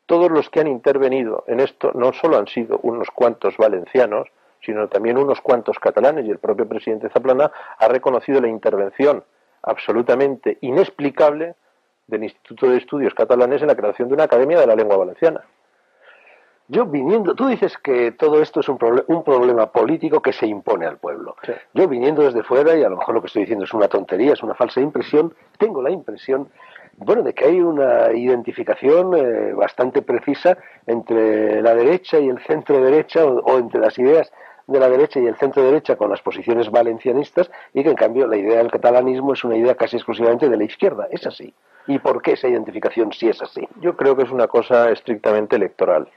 todos 0.06 0.30
los 0.30 0.50
que 0.50 0.60
han 0.60 0.68
intervenido 0.68 1.44
en 1.48 1.60
esto 1.60 1.92
no 1.94 2.14
solo 2.14 2.38
han 2.38 2.48
sido 2.48 2.80
unos 2.84 3.10
cuantos 3.10 3.58
valencianos, 3.58 4.28
sino 4.62 4.88
también 4.88 5.18
unos 5.18 5.42
cuantos 5.42 5.80
catalanes 5.80 6.26
y 6.26 6.32
el 6.32 6.40
propio 6.40 6.68
presidente 6.68 7.10
Zaplana 7.10 7.52
ha 7.78 7.88
reconocido 7.88 8.42
la 8.42 8.48
intervención 8.48 9.24
absolutamente 9.62 10.58
inexplicable 10.62 11.56
del 12.08 12.24
Instituto 12.24 12.70
de 12.70 12.78
Estudios 12.78 13.14
Catalanes 13.14 13.62
en 13.62 13.68
la 13.68 13.76
creación 13.76 14.08
de 14.08 14.14
una 14.14 14.24
Academia 14.24 14.60
de 14.60 14.68
la 14.68 14.76
Lengua 14.76 14.98
Valenciana. 14.98 15.42
Yo 16.68 16.86
viniendo, 16.88 17.36
tú 17.36 17.48
dices 17.48 17.78
que 17.78 18.12
todo 18.12 18.42
esto 18.42 18.60
es 18.60 18.70
un, 18.70 18.80
un 19.08 19.24
problema 19.24 19.72
político 19.72 20.22
que 20.22 20.34
se 20.34 20.48
impone 20.48 20.88
al 20.88 20.98
pueblo. 20.98 21.36
Yo 21.74 21.88
viniendo 21.88 22.24
desde 22.24 22.42
fuera, 22.42 22.76
y 22.76 22.84
a 22.84 22.90
lo 22.90 22.98
mejor 22.98 23.14
lo 23.14 23.22
que 23.22 23.28
estoy 23.28 23.44
diciendo 23.44 23.66
es 23.66 23.74
una 23.74 23.88
tontería, 23.88 24.34
es 24.34 24.42
una 24.42 24.56
falsa 24.56 24.82
impresión, 24.82 25.36
tengo 25.60 25.84
la 25.84 25.92
impresión, 25.92 26.50
bueno, 26.98 27.22
de 27.22 27.34
que 27.34 27.46
hay 27.46 27.62
una 27.62 28.12
identificación 28.14 29.16
eh, 29.16 29.54
bastante 29.54 30.02
precisa 30.02 30.58
entre 30.88 31.62
la 31.62 31.76
derecha 31.76 32.18
y 32.18 32.30
el 32.30 32.40
centro 32.40 32.82
derecha, 32.82 33.24
o 33.26 33.60
entre 33.60 33.80
las 33.80 34.00
ideas 34.00 34.32
de 34.68 34.80
la 34.80 34.90
derecha 34.90 35.20
y 35.20 35.28
el 35.28 35.36
centro 35.36 35.64
derecha 35.64 35.96
con 35.96 36.10
las 36.10 36.22
posiciones 36.22 36.72
valencianistas, 36.72 37.52
y 37.74 37.84
que 37.84 37.90
en 37.90 37.96
cambio 37.96 38.28
la 38.28 38.38
idea 38.38 38.58
del 38.58 38.72
catalanismo 38.72 39.34
es 39.34 39.44
una 39.44 39.58
idea 39.58 39.76
casi 39.76 39.98
exclusivamente 39.98 40.50
de 40.50 40.58
la 40.58 40.64
izquierda. 40.64 41.08
Es 41.12 41.26
así. 41.28 41.54
¿Y 41.88 42.00
por 42.00 42.22
qué 42.22 42.34
esa 42.34 42.48
identificación 42.48 43.14
si 43.14 43.30
es 43.30 43.42
así? 43.42 43.68
Yo 43.80 43.96
creo 43.96 44.16
que 44.16 44.24
es 44.24 44.32
una 44.32 44.48
cosa 44.48 44.90
estrictamente 44.90 45.56
electoral. 45.56 46.08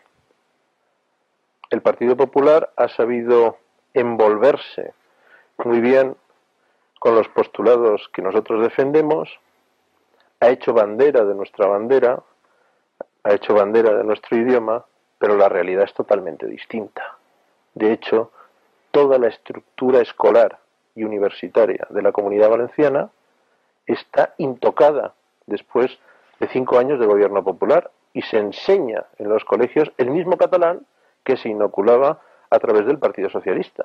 El 1.71 1.83
Partido 1.83 2.17
Popular 2.17 2.71
ha 2.77 2.89
sabido 2.89 3.59
envolverse 3.93 4.95
muy 5.59 5.81
bien 5.81 6.17
con 6.99 7.15
los 7.15 7.29
postulados 7.29 8.09
que 8.13 8.23
nosotros 8.23 8.63
defendemos, 8.63 9.29
ha 10.41 10.49
hecho 10.49 10.73
bandera 10.73 11.25
de 11.25 11.35
nuestra 11.35 11.67
bandera, 11.67 12.23
ha 13.25 13.33
hecho 13.33 13.55
bandera 13.55 13.95
de 13.95 14.05
nuestro 14.05 14.37
idioma, 14.37 14.85
pero 15.19 15.37
la 15.37 15.49
realidad 15.49 15.85
es 15.85 15.95
totalmente 15.95 16.47
distinta. 16.47 17.19
De 17.75 17.93
hecho, 17.93 18.33
toda 18.99 19.17
la 19.17 19.29
estructura 19.29 20.01
escolar 20.01 20.59
y 20.97 21.05
universitaria 21.05 21.87
de 21.89 22.03
la 22.03 22.11
comunidad 22.11 22.51
valenciana 22.51 23.11
está 23.87 24.35
intocada 24.39 25.15
después 25.47 25.97
de 26.41 26.49
cinco 26.49 26.81
años 26.81 26.99
de 26.99 27.07
gobierno 27.07 27.45
popular 27.45 27.93
y 28.13 28.23
se 28.23 28.39
enseña 28.39 29.05
en 29.19 29.29
los 29.29 29.45
colegios 29.45 29.93
el 29.99 30.11
mismo 30.11 30.37
catalán 30.37 30.81
que 31.23 31.37
se 31.37 31.49
inoculaba 31.49 32.19
a 32.51 32.59
través 32.59 32.87
del 32.87 32.99
Partido 32.99 33.31
Socialista. 33.31 33.85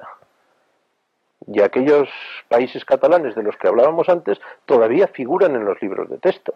Y 1.45 1.61
aquellos 1.61 2.09
países 2.47 2.83
catalanes 2.83 3.35
de 3.35 3.43
los 3.43 3.55
que 3.57 3.67
hablábamos 3.67 4.09
antes 4.09 4.41
todavía 4.65 5.07
figuran 5.09 5.55
en 5.55 5.65
los 5.65 5.79
libros 5.79 6.09
de 6.09 6.17
texto. 6.17 6.55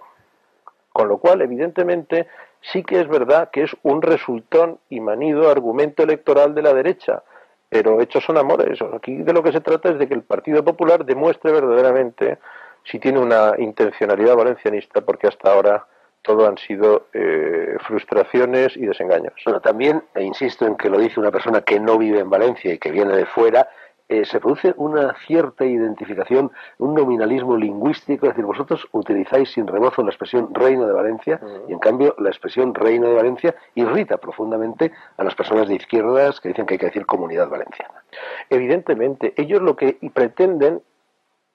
Con 0.92 1.10
lo 1.10 1.20
cual, 1.20 1.44
evidentemente, 1.44 2.28
sí 2.62 2.82
que 2.82 3.02
es 3.02 3.08
verdad 3.08 3.52
que 3.52 3.62
es 3.62 3.78
un 3.84 4.02
resultón 4.02 4.80
y 4.90 5.00
manido 5.00 5.52
argumento 5.52 6.02
electoral 6.02 6.56
de 6.56 6.64
la 6.64 6.74
derecha, 6.74 7.22
pero 7.70 8.02
hechos 8.02 8.24
son 8.24 8.38
amores. 8.38 8.80
Aquí 8.94 9.16
de 9.16 9.34
lo 9.34 9.44
que 9.44 9.52
se 9.52 9.62
trata 9.62 9.90
es 9.90 10.00
de 10.00 10.08
que 10.08 10.14
el 10.14 10.24
Partido 10.24 10.64
Popular 10.64 11.06
demuestre 11.06 11.52
verdaderamente 11.52 12.38
si 12.84 13.00
tiene 13.00 13.20
una 13.20 13.54
intencionalidad 13.58 14.36
valencianista, 14.36 15.02
porque 15.02 15.28
hasta 15.28 15.52
ahora 15.52 15.86
todo 16.22 16.48
han 16.48 16.58
sido 16.58 17.08
eh, 17.14 17.78
frustraciones 17.86 18.76
y 18.76 18.86
desengaños. 18.86 19.34
Bueno, 19.46 19.62
también, 19.62 20.04
e 20.16 20.24
insisto 20.24 20.66
en 20.66 20.76
que 20.76 20.90
lo 20.90 20.98
dice 20.98 21.20
una 21.20 21.32
persona 21.32 21.62
que 21.62 21.80
no 21.80 21.98
vive 21.98 22.20
en 22.20 22.30
Valencia 22.30 22.74
y 22.74 22.78
que 22.78 22.92
viene 22.92 23.16
de 23.16 23.26
fuera, 23.26 23.70
eh, 24.10 24.26
se 24.26 24.40
produce 24.40 24.74
una 24.78 25.16
cierta 25.26 25.66
identificación, 25.66 26.52
un 26.78 26.94
nominalismo 26.94 27.58
lingüístico, 27.58 28.26
es 28.26 28.34
decir, 28.34 28.46
vosotros 28.46 28.88
utilizáis 28.92 29.52
sin 29.52 29.68
rebozo 29.68 30.02
la 30.04 30.10
expresión 30.10 30.54
reino 30.54 30.88
de 30.88 30.94
Valencia 30.94 31.42
y 31.68 31.74
en 31.74 31.80
cambio 31.80 32.16
la 32.18 32.30
expresión 32.30 32.74
reino 32.74 33.08
de 33.08 33.16
Valencia 33.16 33.56
irrita 33.76 34.18
profundamente 34.18 34.92
a 35.18 35.24
las 35.24 35.36
personas 35.36 35.68
de 35.68 35.76
izquierdas 35.76 36.40
que 36.40 36.50
dicen 36.50 36.66
que 36.66 36.76
hay 36.76 36.80
que 36.80 36.86
decir 36.86 37.06
comunidad 37.06 37.50
valenciana. 37.50 38.04
Evidentemente, 38.50 39.34
ellos 39.36 39.62
lo 39.62 39.76
que 39.76 39.98
pretenden 40.14 40.82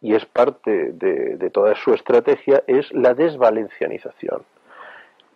y 0.03 0.17
es 0.17 0.27
parte 0.27 0.93
de, 0.93 1.51
toda 1.51 1.77
su 1.77 1.95
estrategia, 1.95 2.65
es 2.67 2.93
la 2.93 3.15
desvalencianización. 3.15 4.45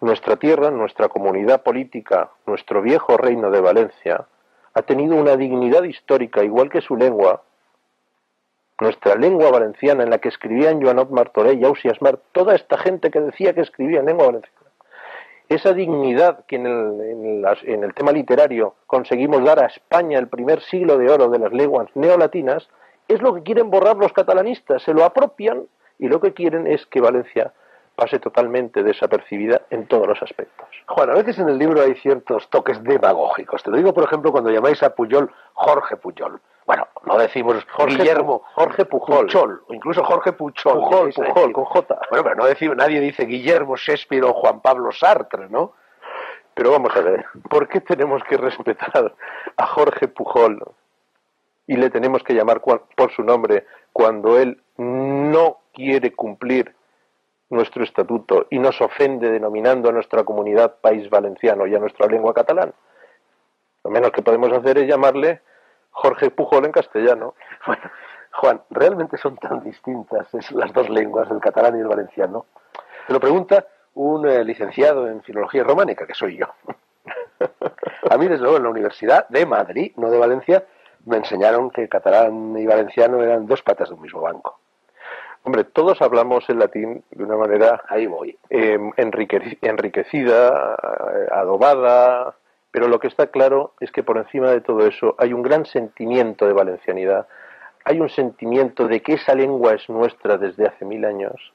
Nuestra 0.01 0.37
tierra, 0.37 0.73
nuestra 0.73 1.09
comunidad 1.09 1.63
política, 1.63 2.31
nuestro 2.47 2.83
viejo 2.83 3.17
reino 3.17 3.51
de 3.51 3.61
Valencia, 3.61 4.27
ha 4.77 4.83
tenido 4.83 5.17
una 5.17 5.39
dignidad 5.39 5.85
histórica 5.85 6.45
igual 6.45 6.69
que 6.69 6.83
su 6.83 6.97
lengua. 6.97 7.43
Nuestra 8.79 9.15
lengua 9.15 9.51
valenciana, 9.51 10.03
en 10.03 10.11
la 10.11 10.19
que 10.19 10.29
escribían 10.29 10.83
Joanot 10.83 11.09
Martorell, 11.09 11.65
Ausias 11.65 12.03
Mar, 12.03 12.19
toda 12.33 12.55
esta 12.55 12.77
gente 12.77 13.11
que 13.11 13.21
decía 13.21 13.55
que 13.55 13.63
escribía 13.63 14.01
en 14.01 14.07
lengua 14.07 14.27
valenciana. 14.27 14.71
Esa 15.49 15.73
dignidad 15.73 16.45
que 16.45 16.57
en 16.57 16.67
el, 16.67 17.47
en 17.63 17.85
el 17.85 17.95
tema 17.95 18.13
literario 18.13 18.75
conseguimos 18.87 19.43
dar 19.45 19.61
a 19.61 19.67
España 19.67 20.19
el 20.19 20.29
primer 20.29 20.61
siglo 20.61 20.99
de 20.99 21.09
oro 21.11 21.31
de 21.31 21.39
las 21.39 21.55
lenguas 21.55 21.89
neolatinas, 21.95 22.69
es 23.09 23.23
lo 23.23 23.33
que 23.33 23.45
quieren 23.45 23.71
borrar 23.71 23.97
los 23.97 24.13
catalanistas, 24.13 24.83
se 24.83 24.93
lo 24.93 25.05
apropian 25.05 25.69
y 25.99 26.09
lo 26.09 26.21
que 26.21 26.35
quieren 26.35 26.67
es 26.67 26.85
que 26.85 27.01
Valencia 27.01 27.55
pase 27.97 28.19
totalmente 28.19 28.83
desapercibida 28.83 29.63
en 29.71 29.87
todos 29.87 30.07
los 30.07 30.23
aspectos. 30.23 30.69
Juan, 30.87 31.11
a 31.11 31.15
veces 31.15 31.39
en 31.39 31.49
el 31.49 31.59
libro 31.59 31.81
hay 31.81 31.95
ciertos 31.95 32.49
toques 32.51 32.83
demagógicos. 32.85 33.63
Te 33.63 33.71
lo 33.71 33.79
digo, 33.79 33.95
por 33.95 34.05
ejemplo, 34.05 34.31
cuando 34.31 34.51
llamáis 34.51 34.83
a 34.83 34.95
Puyol 34.95 35.33
Jorge 35.55 35.97
Puyol. 35.97 36.41
Bueno, 36.67 36.87
no 37.05 37.17
decimos 37.17 37.65
Jorge 37.73 37.97
Guillermo 37.97 38.43
Jorge 38.55 38.85
Pujol. 38.85 39.27
Puchol, 39.27 39.63
o 39.69 39.75
incluso 39.75 40.05
Jorge 40.05 40.33
Puchol. 40.33 40.75
Pujol, 40.75 41.13
Pujol, 41.13 41.53
con 41.53 41.65
J. 41.65 42.01
Bueno, 42.11 42.25
pero 42.25 42.37
no 42.37 42.45
decimos, 42.45 42.77
nadie 42.77 43.01
dice 43.01 43.25
Guillermo 43.25 43.77
Shakespeare 43.77 44.25
o 44.25 44.35
Juan 44.35 44.61
Pablo 44.61 44.93
Sartre, 44.93 45.49
¿no? 45.49 45.73
Pero 46.55 46.73
vamos 46.73 46.95
a 46.97 47.01
ver, 47.01 47.25
¿por 47.49 47.69
qué 47.69 47.81
tenemos 47.81 48.23
que 48.25 48.37
respetar 48.37 49.15
a 49.57 49.67
Jorge 49.67 50.09
Pujol 50.09 50.61
y 51.67 51.77
le 51.77 51.89
tenemos 51.91 52.23
que 52.23 52.35
llamar 52.35 52.61
por 52.61 53.13
su 53.13 53.23
nombre 53.23 53.67
cuando 53.93 54.39
él 54.39 54.61
no 54.77 55.59
quiere 55.73 56.13
cumplir 56.13 56.76
nuestro 57.51 57.85
estatuto 57.85 58.47
y 58.51 58.59
nos 58.59 58.81
ofende 58.81 59.31
denominando 59.31 59.89
a 59.89 59.93
nuestra 59.93 60.25
comunidad 60.25 60.77
país 60.81 61.09
valenciano 61.09 61.67
y 61.67 61.75
a 61.75 61.79
nuestra 61.79 62.07
lengua 62.07 62.35
catalán? 62.35 62.73
Lo 63.85 63.91
menos 63.91 64.11
que 64.11 64.23
podemos 64.23 64.53
hacer 64.53 64.79
es 64.79 64.89
llamarle 64.89 65.41
Jorge 65.91 66.31
Pujol 66.31 66.67
en 66.67 66.73
castellano. 66.73 67.35
Juan, 68.33 68.61
¿realmente 68.71 69.17
son 69.17 69.37
tan 69.37 69.63
distintas 69.63 70.29
las 70.51 70.73
dos 70.73 70.91
lenguas, 70.91 71.31
el 71.31 71.41
catalán 71.41 71.77
y 71.77 71.81
el 71.81 71.89
valenciano? 71.89 72.47
Te 73.07 73.13
lo 73.13 73.21
pregunta 73.21 73.67
un 73.95 74.29
eh, 74.29 74.45
licenciado 74.45 75.09
en 75.09 75.23
Filología 75.23 75.65
Románica, 75.65 76.07
que 76.07 76.15
soy 76.15 76.37
yo. 76.37 76.47
A 78.11 78.19
mí, 78.19 78.29
desde 78.29 78.43
luego, 78.43 78.59
en 78.59 78.65
la 78.65 78.71
Universidad 78.71 79.29
de 79.29 79.47
Madrid, 79.47 79.93
no 79.97 80.11
de 80.11 80.19
Valencia, 80.19 80.65
me 81.07 81.17
enseñaron 81.19 81.71
que 81.71 81.89
catalán 81.89 82.57
y 82.59 82.67
valenciano 82.67 83.23
eran 83.23 83.47
dos 83.47 83.63
patas 83.63 83.89
de 83.89 83.95
un 83.95 84.03
mismo 84.03 84.21
banco. 84.21 84.59
Hombre, 85.47 85.63
todos 85.63 86.03
hablamos 86.03 86.45
el 86.51 86.59
latín 86.59 87.05
de 87.13 87.23
una 87.23 87.37
manera 87.37 87.81
Ahí 87.89 88.09
voy. 88.09 88.37
eh, 88.51 88.77
enrique- 88.97 89.57
enriquecida, 89.63 90.75
adobada, 91.31 92.35
pero 92.73 92.89
lo 92.89 92.99
que 92.99 93.07
está 93.07 93.29
claro 93.29 93.73
es 93.79 93.93
que 93.93 94.03
por 94.03 94.19
encima 94.19 94.51
de 94.51 94.61
todo 94.61 94.85
eso 94.85 95.15
hay 95.19 95.33
un 95.33 95.43
gran 95.43 95.65
sentimiento 95.65 96.49
de 96.49 96.53
valencianidad, 96.53 97.29
hay 97.85 98.01
un 98.01 98.09
sentimiento 98.09 98.89
de 98.89 99.01
que 99.03 99.13
esa 99.13 99.37
lengua 99.37 99.75
es 99.75 99.89
nuestra 99.89 100.37
desde 100.37 100.67
hace 100.67 100.85
mil 100.85 101.05
años 101.05 101.53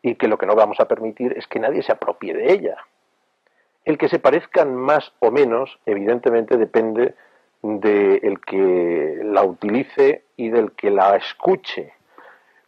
y 0.00 0.14
que 0.14 0.26
lo 0.26 0.38
que 0.38 0.46
no 0.46 0.54
vamos 0.54 0.80
a 0.80 0.88
permitir 0.88 1.34
es 1.36 1.46
que 1.46 1.60
nadie 1.60 1.82
se 1.82 1.92
apropie 1.92 2.32
de 2.32 2.54
ella. 2.54 2.78
El 3.84 3.98
que 3.98 4.08
se 4.08 4.18
parezcan 4.18 4.74
más 4.74 5.12
o 5.18 5.30
menos, 5.30 5.78
evidentemente, 5.84 6.56
depende 6.56 7.14
del 7.60 8.40
que 8.40 9.20
la 9.24 9.42
utilice 9.44 10.22
y 10.38 10.48
del 10.48 10.72
que 10.72 10.90
la 10.90 11.16
escuche 11.16 11.92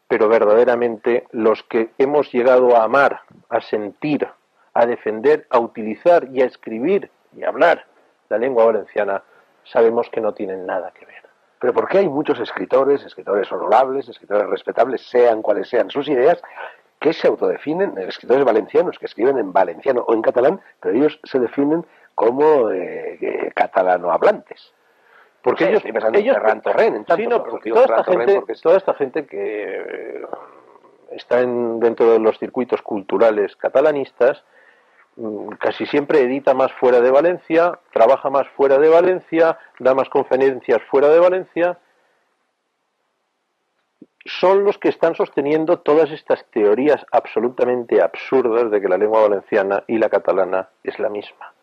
pero 0.08 0.28
verdaderamente 0.28 1.26
los 1.32 1.62
que 1.64 1.90
hemos 1.98 2.32
llegado 2.32 2.76
a 2.76 2.84
amar, 2.84 3.22
a 3.48 3.60
sentir, 3.60 4.28
a 4.74 4.86
defender, 4.86 5.46
a 5.50 5.58
utilizar 5.58 6.28
y 6.32 6.42
a 6.42 6.46
escribir 6.46 7.10
y 7.36 7.42
a 7.42 7.48
hablar 7.48 7.86
la 8.28 8.38
lengua 8.38 8.66
valenciana, 8.66 9.22
sabemos 9.64 10.08
que 10.10 10.20
no 10.20 10.32
tienen 10.34 10.66
nada 10.66 10.92
que 10.92 11.06
ver. 11.06 11.22
Pero 11.58 11.72
¿por 11.72 11.88
qué 11.88 11.98
hay 11.98 12.08
muchos 12.08 12.38
escritores, 12.38 13.04
escritores 13.04 13.50
honorables, 13.50 14.08
escritores 14.08 14.48
respetables, 14.48 15.02
sean 15.08 15.42
cuales 15.42 15.68
sean 15.68 15.90
sus 15.90 16.08
ideas, 16.08 16.42
que 17.00 17.12
se 17.12 17.28
autodefinen, 17.28 17.96
escritores 17.98 18.44
valencianos 18.44 18.98
que 18.98 19.06
escriben 19.06 19.38
en 19.38 19.52
valenciano 19.52 20.04
o 20.06 20.14
en 20.14 20.22
catalán, 20.22 20.60
pero 20.80 20.96
ellos 20.96 21.18
se 21.24 21.38
definen 21.38 21.86
como 22.14 22.70
eh, 22.70 23.18
eh, 23.20 23.52
catalano 23.54 24.10
Porque 25.50 25.64
ellos, 25.64 25.76
estoy 25.76 25.92
pensando 25.92 26.18
en 26.18 26.24
ellos 26.24 26.36
Ferran 26.36 26.60
Torrent, 26.62 26.96
en 26.96 27.04
tanto, 27.04 27.22
Sí, 27.22 27.28
no, 27.28 27.38
pero 27.38 27.50
porque 27.50 27.64
digo 27.70 27.74
toda 27.76 27.86
esta, 27.86 28.04
Ferran 28.04 28.18
gente, 28.26 28.34
porque 28.40 28.52
es- 28.52 28.60
toda 28.60 28.76
esta 28.76 28.94
gente 28.94 29.26
que 29.26 29.64
eh, 29.64 30.26
está 31.12 31.40
en- 31.40 31.78
dentro 31.80 32.10
de 32.12 32.18
los 32.18 32.38
circuitos 32.38 32.82
culturales 32.82 33.54
catalanistas 33.56 34.42
mm, 35.16 35.48
casi 35.60 35.86
siempre 35.86 36.20
edita 36.20 36.52
más 36.52 36.72
fuera 36.72 37.00
de 37.00 37.10
Valencia, 37.10 37.78
trabaja 37.92 38.28
más 38.28 38.46
fuera 38.48 38.76
de 38.78 38.88
Valencia, 38.90 39.58
da 39.78 39.94
más 39.94 40.08
conferencias 40.10 40.82
fuera 40.90 41.08
de 41.08 41.18
Valencia. 41.20 41.78
Son 44.26 44.64
los 44.64 44.76
que 44.78 44.88
están 44.88 45.14
sosteniendo 45.14 45.78
todas 45.78 46.10
estas 46.10 46.44
teorías 46.50 47.06
absolutamente 47.12 48.02
absurdas 48.02 48.70
de 48.70 48.80
que 48.80 48.88
la 48.88 48.98
lengua 48.98 49.22
valenciana 49.22 49.84
y 49.86 49.98
la 49.98 50.08
catalana 50.10 50.68
es 50.82 50.98
la 50.98 51.08
misma. 51.08 51.54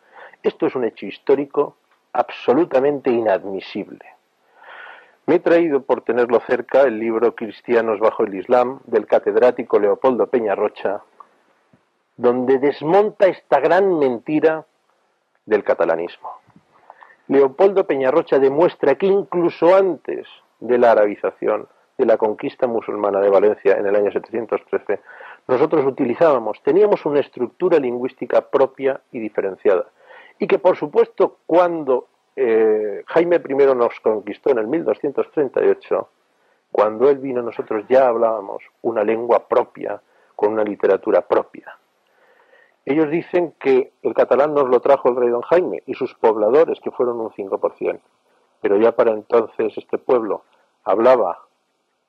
Esto 0.42 0.66
es 0.66 0.74
un 0.74 0.84
hecho 0.84 1.04
histórico 1.06 1.76
absolutamente 2.14 3.10
inadmisible. 3.10 4.04
Me 5.26 5.36
he 5.36 5.40
traído 5.40 5.82
por 5.82 6.02
tenerlo 6.02 6.40
cerca 6.40 6.82
el 6.82 6.98
libro 6.98 7.34
Cristianos 7.34 7.98
bajo 7.98 8.24
el 8.24 8.34
Islam 8.34 8.80
del 8.84 9.06
catedrático 9.06 9.78
Leopoldo 9.78 10.28
Peñarrocha, 10.28 11.02
donde 12.16 12.58
desmonta 12.58 13.26
esta 13.26 13.58
gran 13.58 13.98
mentira 13.98 14.64
del 15.44 15.64
catalanismo. 15.64 16.30
Leopoldo 17.28 17.86
Peñarrocha 17.86 18.38
demuestra 18.38 18.94
que 18.94 19.06
incluso 19.06 19.74
antes 19.74 20.28
de 20.60 20.78
la 20.78 20.92
arabización, 20.92 21.68
de 21.96 22.06
la 22.06 22.16
conquista 22.16 22.66
musulmana 22.66 23.20
de 23.20 23.30
Valencia 23.30 23.76
en 23.76 23.86
el 23.86 23.96
año 23.96 24.10
713, 24.12 25.00
nosotros 25.48 25.86
utilizábamos, 25.86 26.60
teníamos 26.62 27.06
una 27.06 27.20
estructura 27.20 27.78
lingüística 27.78 28.42
propia 28.42 29.00
y 29.10 29.20
diferenciada. 29.20 29.86
Y 30.38 30.46
que, 30.46 30.58
por 30.58 30.76
supuesto, 30.76 31.38
cuando 31.46 32.08
eh, 32.36 33.02
Jaime 33.06 33.36
I 33.36 33.54
nos 33.74 34.00
conquistó 34.00 34.50
en 34.50 34.58
el 34.58 34.66
1238, 34.66 36.08
cuando 36.72 37.08
él 37.08 37.18
vino 37.18 37.42
nosotros 37.42 37.84
ya 37.88 38.08
hablábamos 38.08 38.62
una 38.82 39.04
lengua 39.04 39.46
propia, 39.46 40.00
con 40.34 40.52
una 40.52 40.64
literatura 40.64 41.22
propia. 41.22 41.78
Ellos 42.84 43.10
dicen 43.10 43.54
que 43.58 43.92
el 44.02 44.12
catalán 44.12 44.52
nos 44.52 44.68
lo 44.68 44.80
trajo 44.80 45.08
el 45.08 45.16
rey 45.16 45.30
don 45.30 45.42
Jaime 45.42 45.82
y 45.86 45.94
sus 45.94 46.14
pobladores, 46.14 46.80
que 46.80 46.90
fueron 46.90 47.20
un 47.20 47.30
5%. 47.30 48.00
Pero 48.60 48.76
ya 48.76 48.92
para 48.92 49.12
entonces 49.12 49.72
este 49.76 49.98
pueblo 49.98 50.42
hablaba 50.84 51.44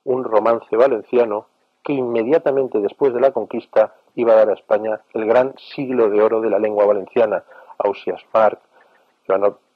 un 0.03 0.23
romance 0.23 0.75
valenciano 0.75 1.47
que 1.83 1.93
inmediatamente 1.93 2.79
después 2.79 3.13
de 3.13 3.21
la 3.21 3.31
conquista 3.31 3.93
iba 4.15 4.33
a 4.33 4.38
dar 4.38 4.49
a 4.49 4.53
España 4.53 5.01
el 5.13 5.25
gran 5.25 5.53
siglo 5.75 6.09
de 6.09 6.21
oro 6.21 6.41
de 6.41 6.49
la 6.49 6.59
lengua 6.59 6.85
valenciana. 6.85 7.43
Ausias 7.86 8.21
Marc, 8.34 8.60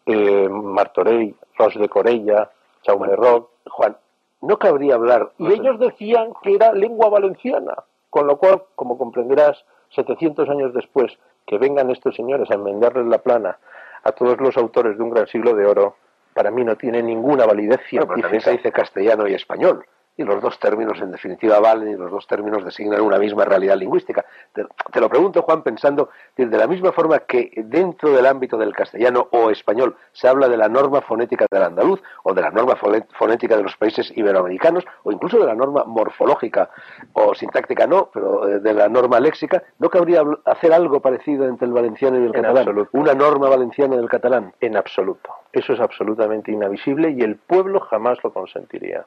eh, 0.05 0.49
Martorell, 0.49 1.35
Ros 1.57 1.75
de 1.75 1.89
Corella, 1.89 2.49
Jaume 2.85 3.15
Roc, 3.15 3.49
Juan, 3.69 3.95
no 4.41 4.57
cabría 4.57 4.95
hablar. 4.95 5.31
y 5.37 5.51
ellos 5.51 5.79
decían 5.79 6.33
que 6.41 6.55
era 6.55 6.73
lengua 6.73 7.09
valenciana, 7.09 7.75
con 8.09 8.25
lo 8.27 8.37
cual, 8.37 8.63
como 8.75 8.97
comprenderás, 8.97 9.63
700 9.95 10.49
años 10.49 10.73
después, 10.73 11.17
que 11.45 11.57
vengan 11.57 11.89
estos 11.89 12.15
señores 12.15 12.49
a 12.51 12.55
enmendarles 12.55 13.05
la 13.07 13.17
plana 13.19 13.57
a 14.03 14.11
todos 14.11 14.39
los 14.39 14.55
autores 14.57 14.97
de 14.97 15.03
un 15.03 15.09
gran 15.09 15.27
siglo 15.27 15.55
de 15.55 15.65
oro, 15.65 15.95
para 16.33 16.51
mí 16.51 16.63
no 16.63 16.75
tiene 16.77 17.03
ninguna 17.03 17.45
validez 17.45 17.81
Bueno, 17.91 18.07
pero 18.07 18.21
también 18.21 18.41
científica. 18.41 18.43
se 18.43 18.51
dice 18.57 18.71
castellano 18.71 19.27
y 19.27 19.33
español. 19.33 19.85
Y 20.19 20.23
los 20.25 20.41
dos 20.41 20.59
términos, 20.59 20.99
en 20.99 21.11
definitiva, 21.11 21.61
valen 21.61 21.91
y 21.91 21.95
los 21.95 22.11
dos 22.11 22.27
términos 22.27 22.65
designan 22.65 22.99
una 22.99 23.17
misma 23.17 23.45
realidad 23.45 23.77
lingüística. 23.77 24.25
Te, 24.51 24.65
te 24.91 24.99
lo 24.99 25.07
pregunto, 25.07 25.43
Juan, 25.43 25.63
pensando 25.63 26.09
de 26.35 26.57
la 26.57 26.67
misma 26.67 26.91
forma 26.91 27.19
que 27.19 27.51
dentro 27.55 28.11
del 28.11 28.25
ámbito 28.25 28.57
del 28.57 28.75
castellano 28.75 29.29
o 29.31 29.49
español 29.49 29.95
se 30.11 30.27
habla 30.27 30.49
de 30.49 30.57
la 30.57 30.67
norma 30.67 30.99
fonética 30.99 31.45
del 31.49 31.63
andaluz 31.63 32.01
o 32.23 32.33
de 32.33 32.41
la 32.41 32.51
norma 32.51 32.75
fonética 32.75 33.55
de 33.55 33.63
los 33.63 33.77
países 33.77 34.11
iberoamericanos 34.13 34.83
o 35.03 35.13
incluso 35.13 35.39
de 35.39 35.45
la 35.45 35.55
norma 35.55 35.85
morfológica 35.85 36.69
o 37.13 37.33
sintáctica 37.33 37.87
no, 37.87 38.09
pero 38.13 38.45
eh, 38.49 38.59
de 38.59 38.73
la 38.73 38.89
norma 38.89 39.21
léxica, 39.21 39.63
¿no 39.77 39.89
cabría 39.89 40.21
hacer 40.43 40.73
algo 40.73 40.99
parecido 40.99 41.47
entre 41.47 41.65
el 41.65 41.71
valenciano 41.71 42.17
y 42.17 42.23
el 42.23 42.25
En 42.27 42.33
catalán? 42.33 42.57
absoluto. 42.57 42.89
Una 42.91 43.13
norma 43.13 43.47
valenciana 43.47 43.95
del 43.95 44.09
catalán. 44.09 44.53
En 44.59 44.75
absoluto. 44.75 45.29
Eso 45.53 45.71
es 45.71 45.79
absolutamente 45.79 46.51
inavisible 46.51 47.11
y 47.11 47.21
el 47.21 47.37
pueblo 47.37 47.79
jamás 47.79 48.21
lo 48.21 48.33
consentiría. 48.33 49.05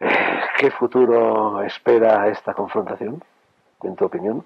¿Qué 0.00 0.70
futuro 0.70 1.62
espera 1.62 2.28
esta 2.28 2.54
confrontación, 2.54 3.22
en 3.82 3.96
tu 3.96 4.04
opinión? 4.04 4.44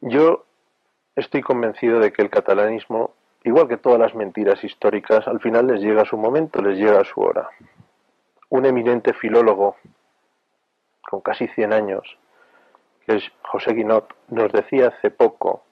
Yo 0.00 0.44
estoy 1.16 1.42
convencido 1.42 2.00
de 2.00 2.12
que 2.12 2.22
el 2.22 2.30
catalanismo, 2.30 3.14
igual 3.44 3.68
que 3.68 3.76
todas 3.76 3.98
las 3.98 4.14
mentiras 4.14 4.62
históricas, 4.64 5.26
al 5.26 5.40
final 5.40 5.66
les 5.66 5.80
llega 5.80 6.04
su 6.04 6.16
momento, 6.16 6.60
les 6.62 6.78
llega 6.78 7.04
su 7.04 7.20
hora. 7.20 7.48
Un 8.50 8.66
eminente 8.66 9.14
filólogo, 9.14 9.76
con 11.02 11.20
casi 11.20 11.48
100 11.48 11.72
años, 11.72 12.18
que 13.06 13.16
es 13.16 13.32
José 13.42 13.72
Guinot, 13.72 14.14
nos 14.28 14.52
decía 14.52 14.88
hace 14.88 15.10
poco 15.10 15.64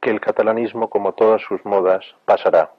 que 0.00 0.10
el 0.10 0.20
catalanismo, 0.20 0.90
como 0.90 1.14
todas 1.14 1.40
sus 1.40 1.64
modas, 1.64 2.04
pasará. 2.26 2.73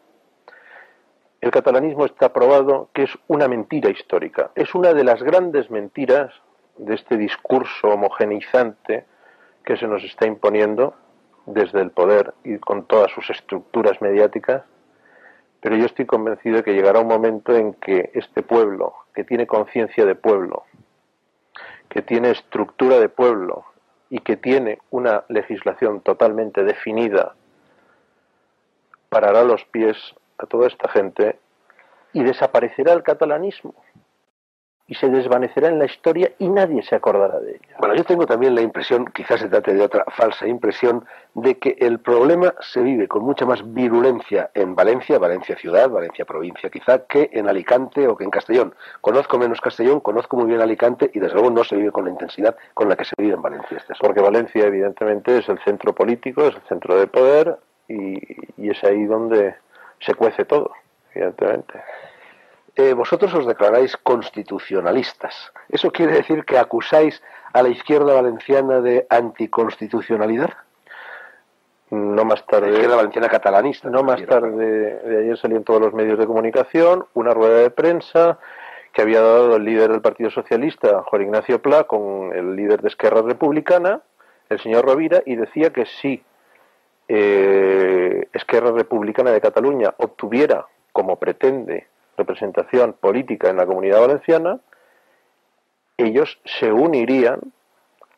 El 1.46 1.52
catalanismo 1.52 2.06
está 2.08 2.34
probado 2.34 2.90
que 2.92 3.04
es 3.04 3.12
una 3.28 3.48
mentira 3.48 3.92
histórica. 3.92 4.50
Es 4.56 4.74
una 4.74 4.96
de 4.96 5.04
las 5.04 5.22
grandes 5.22 5.70
mentiras 5.70 6.34
de 6.76 6.96
este 6.96 7.18
discurso 7.18 7.90
homogeneizante 7.90 9.06
que 9.64 9.78
se 9.78 9.86
nos 9.86 10.04
está 10.04 10.26
imponiendo 10.26 10.96
desde 11.46 11.82
el 11.82 11.92
poder 11.92 12.34
y 12.44 12.58
con 12.58 12.88
todas 12.88 13.12
sus 13.12 13.30
estructuras 13.30 14.02
mediáticas. 14.02 14.64
Pero 15.62 15.76
yo 15.76 15.86
estoy 15.86 16.08
convencido 16.08 16.56
de 16.56 16.64
que 16.64 16.74
llegará 16.74 17.02
un 17.02 17.10
momento 17.10 17.56
en 17.56 17.76
que 17.76 18.10
este 18.16 18.42
pueblo, 18.42 18.96
que 19.14 19.24
tiene 19.24 19.46
conciencia 19.46 20.04
de 20.04 20.16
pueblo, 20.16 20.64
que 21.90 22.02
tiene 22.02 22.32
estructura 22.32 22.98
de 23.00 23.10
pueblo 23.10 23.66
y 24.10 24.22
que 24.22 24.36
tiene 24.36 24.80
una 24.90 25.26
legislación 25.30 26.02
totalmente 26.02 26.64
definida, 26.64 27.36
parará 29.10 29.44
los 29.44 29.64
pies 29.66 30.16
a 30.38 30.46
toda 30.46 30.68
esta 30.68 30.90
gente 30.90 31.40
y 32.14 32.24
desaparecerá 32.24 32.94
el 32.94 33.04
catalanismo 33.04 33.74
y 34.88 34.96
se 34.96 35.10
desvanecerá 35.10 35.70
en 35.70 35.80
la 35.80 35.86
historia 35.86 36.32
y 36.38 36.48
nadie 36.48 36.84
se 36.84 36.96
acordará 36.96 37.40
de 37.40 37.52
ella. 37.52 37.76
Bueno, 37.80 37.96
yo 37.96 38.04
tengo 38.04 38.28
también 38.28 38.54
la 38.54 38.62
impresión, 38.62 39.06
quizás 39.06 39.40
se 39.40 39.50
trate 39.50 39.74
de 39.74 39.82
otra 39.82 40.06
falsa 40.16 40.48
impresión, 40.48 41.06
de 41.34 41.58
que 41.58 41.76
el 41.80 42.00
problema 42.00 42.54
se 42.60 42.82
vive 42.82 43.08
con 43.08 43.24
mucha 43.24 43.46
más 43.46 43.74
virulencia 43.74 44.52
en 44.54 44.76
Valencia, 44.76 45.18
Valencia 45.18 45.58
ciudad, 45.58 45.90
Valencia 45.90 46.26
provincia 46.26 46.70
quizá, 46.70 47.06
que 47.08 47.32
en 47.34 47.50
Alicante 47.50 48.08
o 48.08 48.16
que 48.16 48.26
en 48.26 48.30
Castellón. 48.30 48.76
Conozco 49.02 49.40
menos 49.40 49.60
Castellón, 49.60 50.02
conozco 50.02 50.38
muy 50.38 50.46
bien 50.46 50.62
Alicante 50.62 51.10
y 51.14 51.20
desde 51.20 51.34
luego 51.34 51.50
no 51.50 51.64
se 51.64 51.76
vive 51.76 51.92
con 51.92 52.06
la 52.06 52.12
intensidad 52.12 52.56
con 52.76 52.88
la 52.88 52.96
que 52.96 53.06
se 53.06 53.16
vive 53.18 53.34
en 53.34 53.42
Valencia. 53.42 53.78
Este 53.78 53.94
Porque 54.00 54.22
Valencia 54.22 54.66
evidentemente 54.66 55.40
es 55.40 55.50
el 55.50 55.58
centro 55.60 55.94
político, 55.94 56.44
es 56.44 56.56
el 56.56 56.62
centro 56.70 57.00
de 57.00 57.08
poder 57.08 57.58
y, 57.88 58.20
y 58.62 58.70
es 58.70 58.84
ahí 58.84 59.06
donde 59.06 59.56
se 60.06 60.14
cuece 60.14 60.46
todo, 60.46 60.72
evidentemente. 61.14 61.82
Eh, 62.76 62.94
vosotros 62.94 63.34
os 63.34 63.48
declaráis 63.48 63.96
constitucionalistas. 63.98 65.54
¿Eso 65.70 65.92
quiere 65.92 66.14
decir 66.14 66.44
que 66.44 66.58
acusáis 66.58 67.22
a 67.54 67.64
la 67.64 67.70
izquierda 67.70 68.14
valenciana 68.14 68.82
de 68.82 69.08
anticonstitucionalidad? 69.10 70.54
No 71.90 72.26
más 72.26 72.46
tarde. 72.46 72.68
La 72.68 72.74
izquierda 72.74 72.96
valenciana 72.98 73.30
catalanista. 73.30 73.90
No 73.90 74.04
más 74.04 74.24
tarde 74.26 75.00
de 75.00 75.20
ayer 75.20 75.38
salió 75.38 75.58
en 75.58 75.64
todos 75.64 75.80
los 75.80 75.94
medios 75.94 76.20
de 76.20 76.28
comunicación 76.28 77.06
una 77.14 77.34
rueda 77.34 77.60
de 77.60 77.70
prensa 77.70 78.40
que 78.92 79.02
había 79.02 79.22
dado 79.22 79.56
el 79.56 79.64
líder 79.64 79.92
del 79.92 80.02
Partido 80.02 80.30
Socialista, 80.30 81.04
Juan 81.04 81.22
Ignacio 81.24 81.62
Pla, 81.62 81.84
con 81.84 82.34
el 82.34 82.56
líder 82.56 82.82
de 82.82 82.88
Esquerra 82.88 83.22
Republicana, 83.22 84.02
el 84.50 84.60
señor 84.60 84.86
Rovira, 84.86 85.22
y 85.26 85.36
decía 85.36 85.72
que 85.72 85.86
si 85.86 86.24
eh, 87.08 88.28
Esquerra 88.34 88.72
Republicana 88.72 89.32
de 89.32 89.42
Cataluña 89.42 89.94
obtuviera, 89.98 90.66
como 90.92 91.18
pretende, 91.18 91.88
representación 92.18 92.94
política 92.94 93.50
en 93.50 93.58
la 93.58 93.66
comunidad 93.66 94.02
valenciana, 94.02 94.60
ellos 95.98 96.40
se 96.46 96.72
unirían 96.72 97.40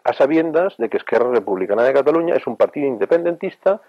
a 0.04 0.14
sabiendas 0.14 0.78
de 0.78 0.90
que 0.90 0.98
Esquerra 0.98 1.32
Republicana 1.32 1.84
de 1.84 1.94
Cataluña 1.94 2.36
es 2.36 2.48
un 2.48 2.56
partido 2.56 2.88
independentista 2.88 3.82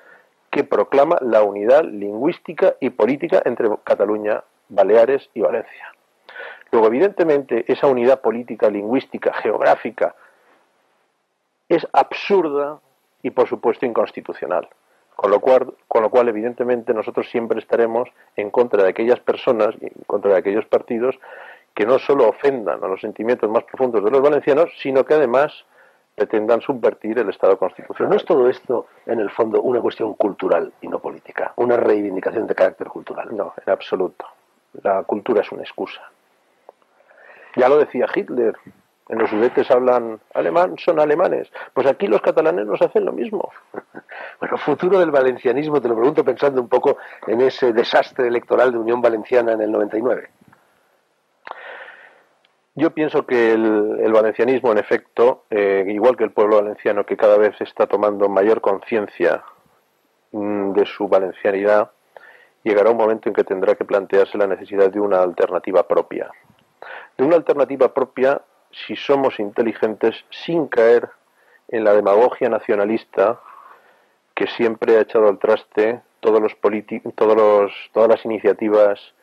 que 0.50 0.64
proclama 0.64 1.18
la 1.20 1.42
unidad 1.42 1.84
lingüística 1.84 2.74
y 2.80 2.90
política 2.90 3.42
entre 3.44 3.68
Cataluña, 3.84 4.42
Baleares 4.68 5.30
y 5.34 5.40
Valencia. 5.40 5.92
Luego, 6.70 6.88
evidentemente, 6.88 7.64
esa 7.70 7.86
unidad 7.86 8.20
política, 8.20 8.68
lingüística, 8.68 9.32
geográfica 9.34 10.14
es 11.68 11.86
absurda 11.92 12.80
y, 13.22 13.30
por 13.30 13.48
supuesto, 13.48 13.86
inconstitucional. 13.86 14.68
Con 15.18 15.32
lo, 15.32 15.40
cual, 15.40 15.74
con 15.88 16.02
lo 16.04 16.10
cual, 16.10 16.28
evidentemente, 16.28 16.94
nosotros 16.94 17.28
siempre 17.28 17.58
estaremos 17.58 18.08
en 18.36 18.50
contra 18.50 18.84
de 18.84 18.90
aquellas 18.90 19.18
personas 19.18 19.74
y 19.80 19.86
en 19.86 20.04
contra 20.06 20.30
de 20.30 20.38
aquellos 20.38 20.64
partidos 20.66 21.18
que 21.74 21.84
no 21.84 21.98
solo 21.98 22.28
ofendan 22.28 22.84
a 22.84 22.86
los 22.86 23.00
sentimientos 23.00 23.50
más 23.50 23.64
profundos 23.64 24.04
de 24.04 24.12
los 24.12 24.22
valencianos, 24.22 24.70
sino 24.80 25.04
que 25.04 25.14
además 25.14 25.64
pretendan 26.14 26.60
subvertir 26.60 27.18
el 27.18 27.30
Estado 27.30 27.58
constitucional. 27.58 28.10
¿No 28.10 28.16
es 28.16 28.24
todo 28.24 28.48
esto, 28.48 28.86
en 29.06 29.18
el 29.18 29.28
fondo, 29.30 29.60
una 29.60 29.80
cuestión 29.80 30.14
cultural 30.14 30.72
y 30.82 30.86
no 30.86 31.00
política? 31.00 31.52
¿Una 31.56 31.76
reivindicación 31.76 32.46
de 32.46 32.54
carácter 32.54 32.86
cultural? 32.86 33.36
No, 33.36 33.54
en 33.66 33.72
absoluto. 33.72 34.24
La 34.84 35.02
cultura 35.02 35.40
es 35.40 35.50
una 35.50 35.62
excusa. 35.62 36.00
Ya 37.56 37.68
lo 37.68 37.78
decía 37.78 38.06
Hitler, 38.14 38.54
en 39.08 39.18
los 39.18 39.30
sudetes 39.30 39.70
hablan 39.70 40.20
alemán, 40.34 40.76
son 40.78 41.00
alemanes. 41.00 41.50
Pues 41.72 41.86
aquí 41.86 42.06
los 42.06 42.20
catalanes 42.20 42.66
nos 42.66 42.80
hacen 42.82 43.04
lo 43.04 43.12
mismo. 43.12 43.50
Bueno, 44.40 44.56
futuro 44.56 45.00
del 45.00 45.10
valencianismo, 45.10 45.80
te 45.80 45.88
lo 45.88 45.96
pregunto 45.96 46.24
pensando 46.24 46.60
un 46.60 46.68
poco 46.68 46.96
en 47.26 47.40
ese 47.40 47.72
desastre 47.72 48.28
electoral 48.28 48.70
de 48.70 48.78
Unión 48.78 49.02
Valenciana 49.02 49.52
en 49.52 49.60
el 49.60 49.72
99. 49.72 50.28
Yo 52.76 52.90
pienso 52.90 53.26
que 53.26 53.52
el, 53.52 54.12
valencianismo, 54.12 54.70
en 54.70 54.78
efecto, 54.78 55.44
eh, 55.50 55.84
igual 55.88 56.16
que 56.16 56.22
el 56.22 56.30
pueblo 56.30 56.56
valenciano, 56.56 57.04
que 57.04 57.16
cada 57.16 57.36
vez 57.36 57.60
está 57.60 57.88
tomando 57.88 58.28
mayor 58.28 58.60
conciencia 58.60 59.42
mm, 60.30 60.72
de 60.72 60.86
su 60.86 61.08
valencianidad, 61.08 61.90
llegará 62.62 62.90
un 62.90 62.96
momento 62.96 63.28
en 63.28 63.34
que 63.34 63.42
tendrá 63.42 63.74
que 63.74 63.84
plantearse 63.84 64.38
la 64.38 64.46
necesidad 64.46 64.90
de 64.92 65.00
una 65.00 65.20
alternativa 65.22 65.82
propia. 65.88 66.30
De 67.16 67.24
una 67.24 67.34
alternativa 67.34 67.92
propia 67.92 68.40
si 68.70 68.96
somos 68.96 69.38
inteligentes 69.40 70.24
sin 70.30 70.68
caer 70.68 71.10
en 71.68 71.84
la 71.84 71.92
demagogia 71.94 72.48
nacionalista 72.48 73.40
que 74.34 74.46
siempre 74.46 74.96
ha 74.96 75.00
echado 75.00 75.28
al 75.28 75.38
traste 75.38 76.00
todos 76.20 76.40
los 76.40 76.56
todos 77.14 77.36
los, 77.36 77.72
todas 77.92 78.08
las 78.08 78.24
iniciativas 78.24 79.14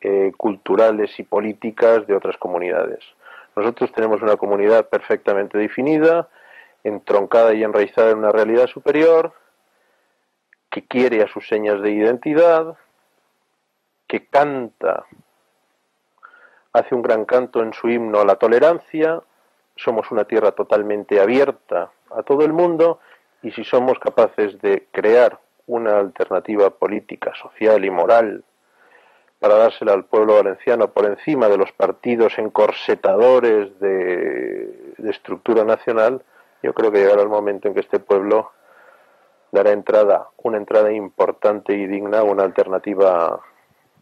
eh, 0.00 0.32
culturales 0.36 1.18
y 1.18 1.24
políticas 1.24 2.06
de 2.06 2.14
otras 2.14 2.36
comunidades. 2.36 3.04
Nosotros 3.56 3.90
tenemos 3.92 4.22
una 4.22 4.36
comunidad 4.36 4.88
perfectamente 4.88 5.58
definida, 5.58 6.28
entroncada 6.84 7.54
y 7.54 7.64
enraizada 7.64 8.10
en 8.10 8.18
una 8.18 8.30
realidad 8.30 8.68
superior, 8.68 9.32
que 10.70 10.86
quiere 10.86 11.22
a 11.22 11.28
sus 11.28 11.48
señas 11.48 11.80
de 11.82 11.90
identidad, 11.90 12.76
que 14.06 14.26
canta 14.26 15.06
hace 16.72 16.94
un 16.94 17.02
gran 17.02 17.24
canto 17.24 17.62
en 17.62 17.72
su 17.72 17.88
himno 17.88 18.20
a 18.20 18.24
la 18.24 18.36
tolerancia, 18.36 19.20
somos 19.76 20.10
una 20.10 20.24
tierra 20.24 20.52
totalmente 20.52 21.20
abierta 21.20 21.90
a 22.10 22.22
todo 22.22 22.44
el 22.44 22.52
mundo 22.52 23.00
y 23.42 23.52
si 23.52 23.64
somos 23.64 23.98
capaces 23.98 24.60
de 24.60 24.86
crear 24.90 25.38
una 25.66 25.98
alternativa 25.98 26.70
política, 26.70 27.32
social 27.40 27.84
y 27.84 27.90
moral 27.90 28.44
para 29.38 29.54
dársela 29.54 29.92
al 29.92 30.04
pueblo 30.04 30.34
valenciano 30.34 30.90
por 30.90 31.06
encima 31.06 31.48
de 31.48 31.58
los 31.58 31.70
partidos 31.72 32.38
encorsetadores 32.38 33.78
de, 33.78 34.94
de 34.98 35.10
estructura 35.10 35.64
nacional, 35.64 36.22
yo 36.62 36.74
creo 36.74 36.90
que 36.90 36.98
llegará 36.98 37.22
el 37.22 37.28
momento 37.28 37.68
en 37.68 37.74
que 37.74 37.80
este 37.80 38.00
pueblo 38.00 38.50
dará 39.52 39.70
entrada, 39.70 40.28
una 40.38 40.58
entrada 40.58 40.92
importante 40.92 41.74
y 41.74 41.86
digna, 41.86 42.22
una 42.22 42.42
alternativa 42.42 43.40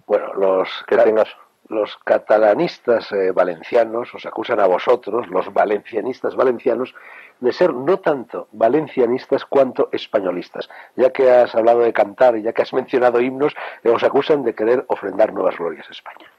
bueno, 0.06 0.32
los 0.34 0.68
que 0.86 0.96
tengas 0.96 1.28
los 1.68 1.96
catalanistas 2.04 3.10
eh, 3.12 3.32
valencianos 3.32 4.14
os 4.14 4.24
acusan 4.26 4.60
a 4.60 4.66
vosotros, 4.66 5.28
los 5.28 5.52
valencianistas 5.52 6.36
valencianos, 6.36 6.94
de 7.40 7.52
ser 7.52 7.74
no 7.74 7.98
tanto 7.98 8.48
valencianistas 8.52 9.44
cuanto 9.44 9.88
españolistas. 9.92 10.68
Ya 10.94 11.10
que 11.10 11.30
has 11.30 11.54
hablado 11.54 11.80
de 11.80 11.92
cantar 11.92 12.36
y 12.36 12.42
ya 12.42 12.52
que 12.52 12.62
has 12.62 12.72
mencionado 12.72 13.20
himnos, 13.20 13.54
eh, 13.82 13.90
os 13.90 14.02
acusan 14.02 14.44
de 14.44 14.54
querer 14.54 14.84
ofrendar 14.88 15.32
nuevas 15.32 15.56
glorias 15.58 15.86
a 15.88 15.92
España. 15.92 16.30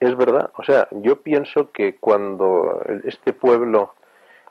Es 0.00 0.16
verdad, 0.16 0.50
o 0.56 0.62
sea, 0.62 0.86
yo 0.92 1.22
pienso 1.22 1.72
que 1.72 1.96
cuando 1.96 2.82
este 3.04 3.32
pueblo 3.32 3.94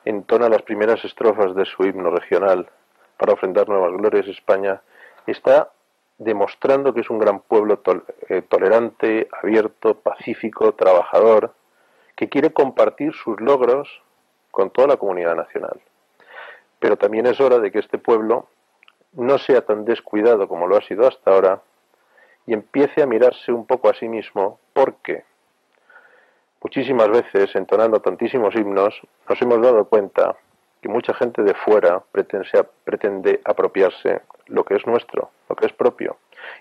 entona 0.04 0.48
las 0.48 0.62
primeras 0.62 1.02
estrofas 1.04 1.54
de 1.54 1.64
su 1.64 1.84
himno 1.84 2.10
regional 2.10 2.68
para 3.16 3.32
ofrendar 3.32 3.68
nuevas 3.68 3.92
glorias 3.92 4.26
a 4.28 4.30
España, 4.30 4.82
está 5.26 5.70
demostrando 6.18 6.92
que 6.92 7.00
es 7.00 7.10
un 7.10 7.18
gran 7.18 7.40
pueblo 7.40 7.80
eh, 8.28 8.42
tolerante, 8.42 9.28
abierto, 9.40 9.94
pacífico, 9.94 10.74
trabajador, 10.74 11.54
que 12.16 12.28
quiere 12.28 12.52
compartir 12.52 13.14
sus 13.14 13.40
logros 13.40 14.02
con 14.50 14.70
toda 14.70 14.88
la 14.88 14.96
comunidad 14.96 15.36
nacional. 15.36 15.80
Pero 16.80 16.96
también 16.96 17.26
es 17.26 17.40
hora 17.40 17.58
de 17.60 17.70
que 17.70 17.78
este 17.78 17.98
pueblo 17.98 18.48
no 19.12 19.38
sea 19.38 19.62
tan 19.64 19.84
descuidado 19.84 20.48
como 20.48 20.66
lo 20.66 20.76
ha 20.76 20.82
sido 20.82 21.06
hasta 21.06 21.30
ahora 21.30 21.62
y 22.46 22.52
empiece 22.52 23.02
a 23.02 23.06
mirarse 23.06 23.52
un 23.52 23.66
poco 23.66 23.88
a 23.88 23.94
sí 23.94 24.08
mismo 24.08 24.58
porque 24.72 25.24
muchísimas 26.62 27.08
veces, 27.08 27.54
entonando 27.54 28.00
tantísimos 28.00 28.54
himnos, 28.54 29.00
nos 29.28 29.42
hemos 29.42 29.60
dado 29.60 29.84
cuenta 29.84 30.36
que 30.80 30.88
mucha 30.88 31.14
gente 31.14 31.42
de 31.42 31.54
fuera 31.54 32.02
pretende, 32.12 33.40
apropiarse 33.44 34.22
lo 34.46 34.64
que 34.64 34.76
es 34.76 34.86
nuestro, 34.86 35.30
lo 35.48 35.56
que 35.56 35.66
es 35.66 35.72
propio. 35.72 36.16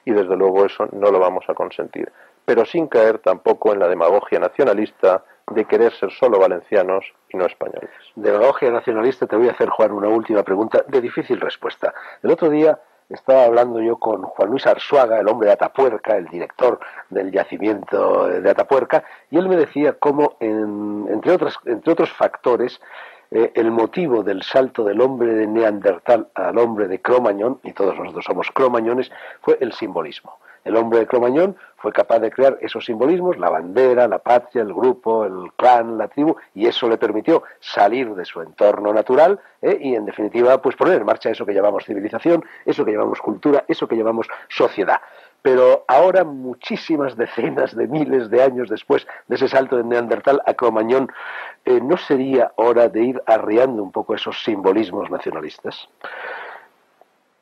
Y 0.06 0.12
desde 0.12 0.36
luego 0.36 0.65
eso 0.65 0.88
no 0.91 1.12
lo 1.12 1.19
vamos 1.19 1.45
a 1.47 1.53
consentir. 1.53 2.12
Pero 2.45 2.65
sin 2.65 2.88
caer 2.88 3.19
tampoco 3.19 3.73
en 3.73 3.80
la 3.80 3.88
demagogia 3.88 4.39
nacionalista 4.39 5.23
de 5.51 5.65
querer 5.65 5.93
ser 5.93 6.12
solo 6.12 6.39
valencianos 6.39 7.13
y 7.30 7.38
no 7.38 7.45
españoles. 7.45 7.89
Demagogia 8.15 8.71
nacionalista, 8.71 9.27
te 9.27 9.36
voy 9.36 9.49
a 9.49 9.51
hacer, 9.51 9.69
Juan, 9.69 9.91
una 9.91 10.10
última 10.10 10.43
pregunta 10.43 10.84
de 10.88 11.01
difícil 11.01 11.39
respuesta. 11.39 11.93
El 12.21 12.32
otro 12.32 12.49
día 12.49 12.80
estaba 13.10 13.45
hablando 13.45 13.82
yo 13.82 13.97
con 13.97 14.23
Juan 14.23 14.49
Luis 14.49 14.67
Arzuaga, 14.67 15.19
el 15.19 15.27
hombre 15.30 15.47
de 15.47 15.53
Atapuerca, 15.53 16.17
el 16.17 16.25
director 16.25 16.80
del 17.10 17.32
yacimiento 17.32 18.27
de 18.27 18.49
Atapuerca, 18.49 19.03
y 19.32 19.38
él 19.38 19.47
me 19.47 19.56
decía 19.56 19.93
cómo, 19.93 20.36
entre, 20.39 21.32
otras, 21.32 21.58
entre 21.65 21.93
otros 21.93 22.12
factores, 22.12 22.82
eh, 23.32 23.52
el 23.56 23.72
motivo 23.72 24.24
del 24.24 24.44
salto 24.44 24.84
del 24.84 25.02
hombre 25.02 25.34
de 25.34 25.48
Neandertal 25.48 26.28
al 26.34 26.58
hombre 26.58 26.88
de 26.88 27.02
Cromañón, 27.02 27.60
y 27.63 27.74
todos 27.74 27.98
nosotros 27.98 28.26
somos 28.26 28.52
cromañones, 28.52 29.12
fue 29.42 29.58
el 29.62 29.74
simbolismo. 29.74 30.38
El 30.68 30.76
hombre 30.76 31.00
de 31.00 31.08
Cromañón 31.08 31.56
fue 31.78 31.94
capaz 31.94 32.20
de 32.20 32.30
crear 32.30 32.58
esos 32.60 32.84
simbolismos, 32.84 33.38
la 33.38 33.50
bandera, 33.50 34.06
la 34.08 34.20
patria, 34.20 34.63
el 34.63 34.74
grupo, 34.74 35.24
el 35.24 35.54
clan, 35.56 35.98
la 35.98 36.10
tribu, 36.10 36.36
y 36.54 36.68
eso 36.68 36.90
le 36.90 36.98
permitió 36.98 37.44
salir 37.62 38.13
de 38.16 38.26
su 38.26 38.42
entorno 38.42 38.94
natural 38.94 39.40
eh, 39.62 39.78
y, 39.80 39.96
en 39.96 40.06
definitiva, 40.06 40.62
pues 40.62 40.76
poner 40.76 40.96
en 40.96 41.06
marcha 41.06 41.30
eso 41.30 41.46
que 41.46 41.54
llamamos 41.54 41.86
civilización, 41.86 42.44
eso 42.66 42.84
que 42.84 42.92
llamamos 42.92 43.22
cultura, 43.22 43.63
eso 43.70 43.88
que 43.88 43.96
llamamos 43.96 44.28
sociedad. 44.50 45.00
Pero 45.41 45.86
ahora, 45.88 46.23
muchísimas 46.23 47.15
decenas 47.15 47.76
de 47.76 47.88
miles 47.88 48.30
de 48.30 48.43
años 48.43 48.69
después 48.69 49.08
de 49.28 49.36
ese 49.36 49.47
salto 49.47 49.78
de 49.78 49.84
Neandertal 49.84 50.41
a 50.45 50.54
Cromañón, 50.54 51.10
eh, 51.63 51.80
¿no 51.82 51.97
sería 51.97 52.52
hora 52.56 52.89
de 52.89 53.04
ir 53.04 53.23
arriando 53.26 53.82
un 53.82 53.91
poco 53.91 54.15
esos 54.15 54.43
simbolismos 54.43 55.10
nacionalistas? 55.10 55.88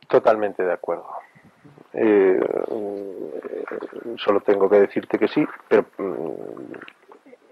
Totalmente 0.07 0.63
de 0.63 0.73
acuerdo. 0.73 1.07
Eh, 1.93 2.39
solo 4.17 4.41
tengo 4.41 4.69
que 4.69 4.81
decirte 4.81 5.17
que 5.17 5.27
sí, 5.27 5.45
pero 5.67 5.85
mm, 5.97 6.73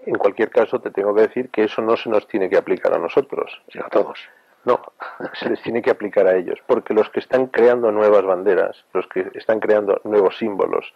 en 0.06 0.14
cualquier 0.16 0.50
caso 0.50 0.80
te 0.80 0.90
tengo 0.90 1.14
que 1.14 1.22
decir 1.22 1.48
que 1.50 1.64
eso 1.64 1.80
no 1.82 1.96
se 1.96 2.10
nos 2.10 2.28
tiene 2.28 2.50
que 2.50 2.58
aplicar 2.58 2.92
a 2.94 2.98
nosotros, 2.98 3.62
sino 3.72 3.86
a 3.86 3.88
todos. 3.88 4.18
No, 4.64 4.80
se 5.34 5.50
les 5.50 5.62
tiene 5.62 5.82
que 5.82 5.90
aplicar 5.90 6.26
a 6.26 6.36
ellos, 6.36 6.58
porque 6.66 6.94
los 6.94 7.10
que 7.10 7.20
están 7.20 7.46
creando 7.48 7.90
nuevas 7.92 8.24
banderas, 8.24 8.84
los 8.92 9.06
que 9.08 9.30
están 9.34 9.60
creando 9.60 10.00
nuevos 10.04 10.38
símbolos, 10.38 10.92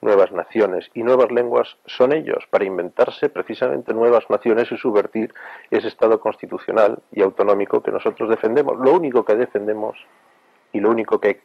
nuevas 0.00 0.32
naciones 0.32 0.90
y 0.94 1.02
nuevas 1.02 1.30
lenguas 1.30 1.76
son 1.86 2.12
ellos, 2.12 2.46
para 2.50 2.64
inventarse 2.64 3.28
precisamente 3.28 3.92
nuevas 3.92 4.28
naciones 4.30 4.72
y 4.72 4.76
subvertir 4.76 5.34
ese 5.70 5.88
Estado 5.88 6.20
constitucional 6.20 6.98
y 7.12 7.22
autonómico 7.22 7.82
que 7.82 7.90
nosotros 7.90 8.30
defendemos. 8.30 8.78
Lo 8.78 8.94
único 8.94 9.24
que 9.24 9.36
defendemos 9.36 9.98
y 10.72 10.80
lo 10.80 10.90
único 10.90 11.20
que 11.20 11.42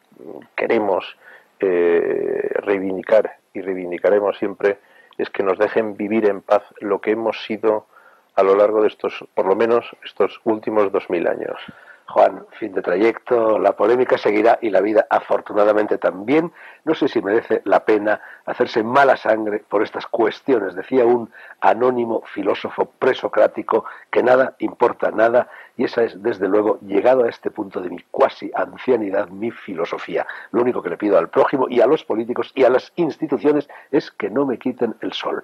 queremos 0.56 1.18
eh, 1.60 2.50
reivindicar 2.60 3.38
y 3.54 3.62
reivindicaremos 3.62 4.38
siempre 4.38 4.80
es 5.18 5.30
que 5.30 5.44
nos 5.44 5.58
dejen 5.58 5.96
vivir 5.96 6.26
en 6.26 6.42
paz 6.42 6.64
lo 6.80 7.00
que 7.00 7.12
hemos 7.12 7.44
sido 7.46 7.88
a 8.36 8.44
lo 8.44 8.56
largo 8.56 8.82
de 8.82 8.88
estos, 8.88 9.26
por 9.34 9.46
lo 9.46 9.56
menos, 9.56 9.86
estos 10.04 10.40
últimos 10.44 10.92
dos 10.92 11.10
mil 11.10 11.28
años. 11.28 11.58
Juan, 12.08 12.46
fin 12.60 12.72
de 12.72 12.84
trayecto, 12.84 13.58
la 13.58 13.76
polémica 13.76 14.18
seguirá 14.18 14.60
y 14.62 14.70
la 14.70 14.80
vida 14.80 15.08
afortunadamente 15.10 15.98
también. 15.98 16.52
No 16.84 16.94
sé 16.94 17.08
si 17.08 17.20
merece 17.20 17.62
la 17.66 17.84
pena 17.84 18.22
hacerse 18.46 18.84
mala 18.84 19.18
sangre 19.18 19.64
por 19.68 19.82
estas 19.82 20.06
cuestiones, 20.06 20.76
decía 20.76 21.04
un 21.04 21.32
anónimo 21.62 22.22
filósofo 22.32 22.86
presocrático 23.00 23.86
que 24.12 24.22
nada 24.22 24.56
importa 24.60 25.10
nada 25.10 25.50
y 25.78 25.86
esa 25.86 26.04
es 26.04 26.22
desde 26.22 26.48
luego 26.48 26.80
llegado 26.82 27.24
a 27.24 27.30
este 27.30 27.50
punto 27.50 27.82
de 27.82 27.90
mi 27.90 28.04
cuasi 28.12 28.52
ancianidad 28.54 29.30
mi 29.30 29.50
filosofía. 29.50 30.28
Lo 30.52 30.62
único 30.62 30.84
que 30.84 30.92
le 30.92 30.98
pido 30.98 31.18
al 31.18 31.30
prójimo 31.30 31.68
y 31.70 31.82
a 31.82 31.88
los 31.88 32.04
políticos 32.04 32.52
y 32.54 32.66
a 32.66 32.70
las 32.70 32.94
instituciones 32.98 33.68
es 33.90 34.12
que 34.12 34.30
no 34.30 34.46
me 34.46 34.60
quiten 34.60 34.96
el 35.02 35.12
sol. 35.12 35.44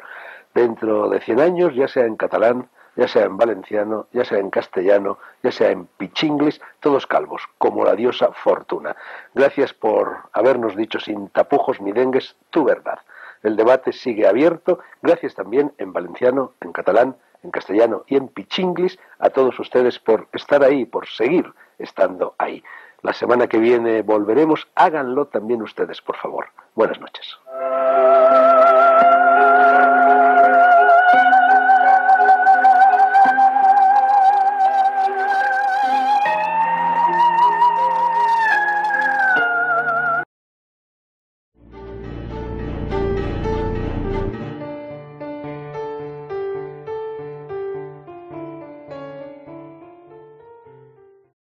Dentro 0.54 1.10
de 1.10 1.22
100 1.22 1.40
años, 1.40 1.74
ya 1.74 1.88
sea 1.88 2.06
en 2.06 2.18
catalán, 2.18 2.70
ya 2.96 3.08
sea 3.08 3.26
en 3.26 3.38
valenciano, 3.38 4.08
ya 4.12 4.26
sea 4.26 4.40
en 4.40 4.50
castellano, 4.50 5.18
ya 5.44 5.52
sea 5.52 5.72
en 5.72 5.86
pichinglis, 5.86 6.62
todos 6.80 7.08
calvos, 7.08 7.44
como 7.58 7.86
la 7.86 7.96
diosa 7.96 8.32
Fortuna. 8.34 8.96
Gracias 9.34 9.74
por 9.74 10.18
habernos 10.34 10.76
dicho 10.76 11.00
sin 11.00 11.30
tapujos 11.30 11.82
ni 11.82 11.92
dengues 11.92 12.36
tu 12.50 12.64
verdad. 12.64 13.00
El 13.44 13.56
debate 13.56 13.92
sigue 13.92 14.28
abierto. 14.28 14.80
Gracias 15.02 15.36
también 15.36 15.74
en 15.78 15.94
valenciano, 15.94 16.54
en 16.62 16.72
catalán, 16.72 17.16
en 17.44 17.52
castellano 17.52 18.04
y 18.08 18.18
en 18.18 18.28
pichinglis 18.28 19.00
a 19.20 19.30
todos 19.30 19.60
ustedes 19.60 20.00
por 20.00 20.28
estar 20.34 20.64
ahí, 20.64 20.86
por 20.86 21.08
seguir 21.08 21.52
estando 21.80 22.36
ahí. 22.38 22.64
La 23.02 23.14
semana 23.14 23.48
que 23.48 23.58
viene 23.58 24.04
volveremos. 24.04 24.68
Háganlo 24.76 25.26
también 25.26 25.64
ustedes, 25.64 26.02
por 26.02 26.18
favor. 26.18 26.50
Buenas 26.76 27.00
noches. 27.00 27.40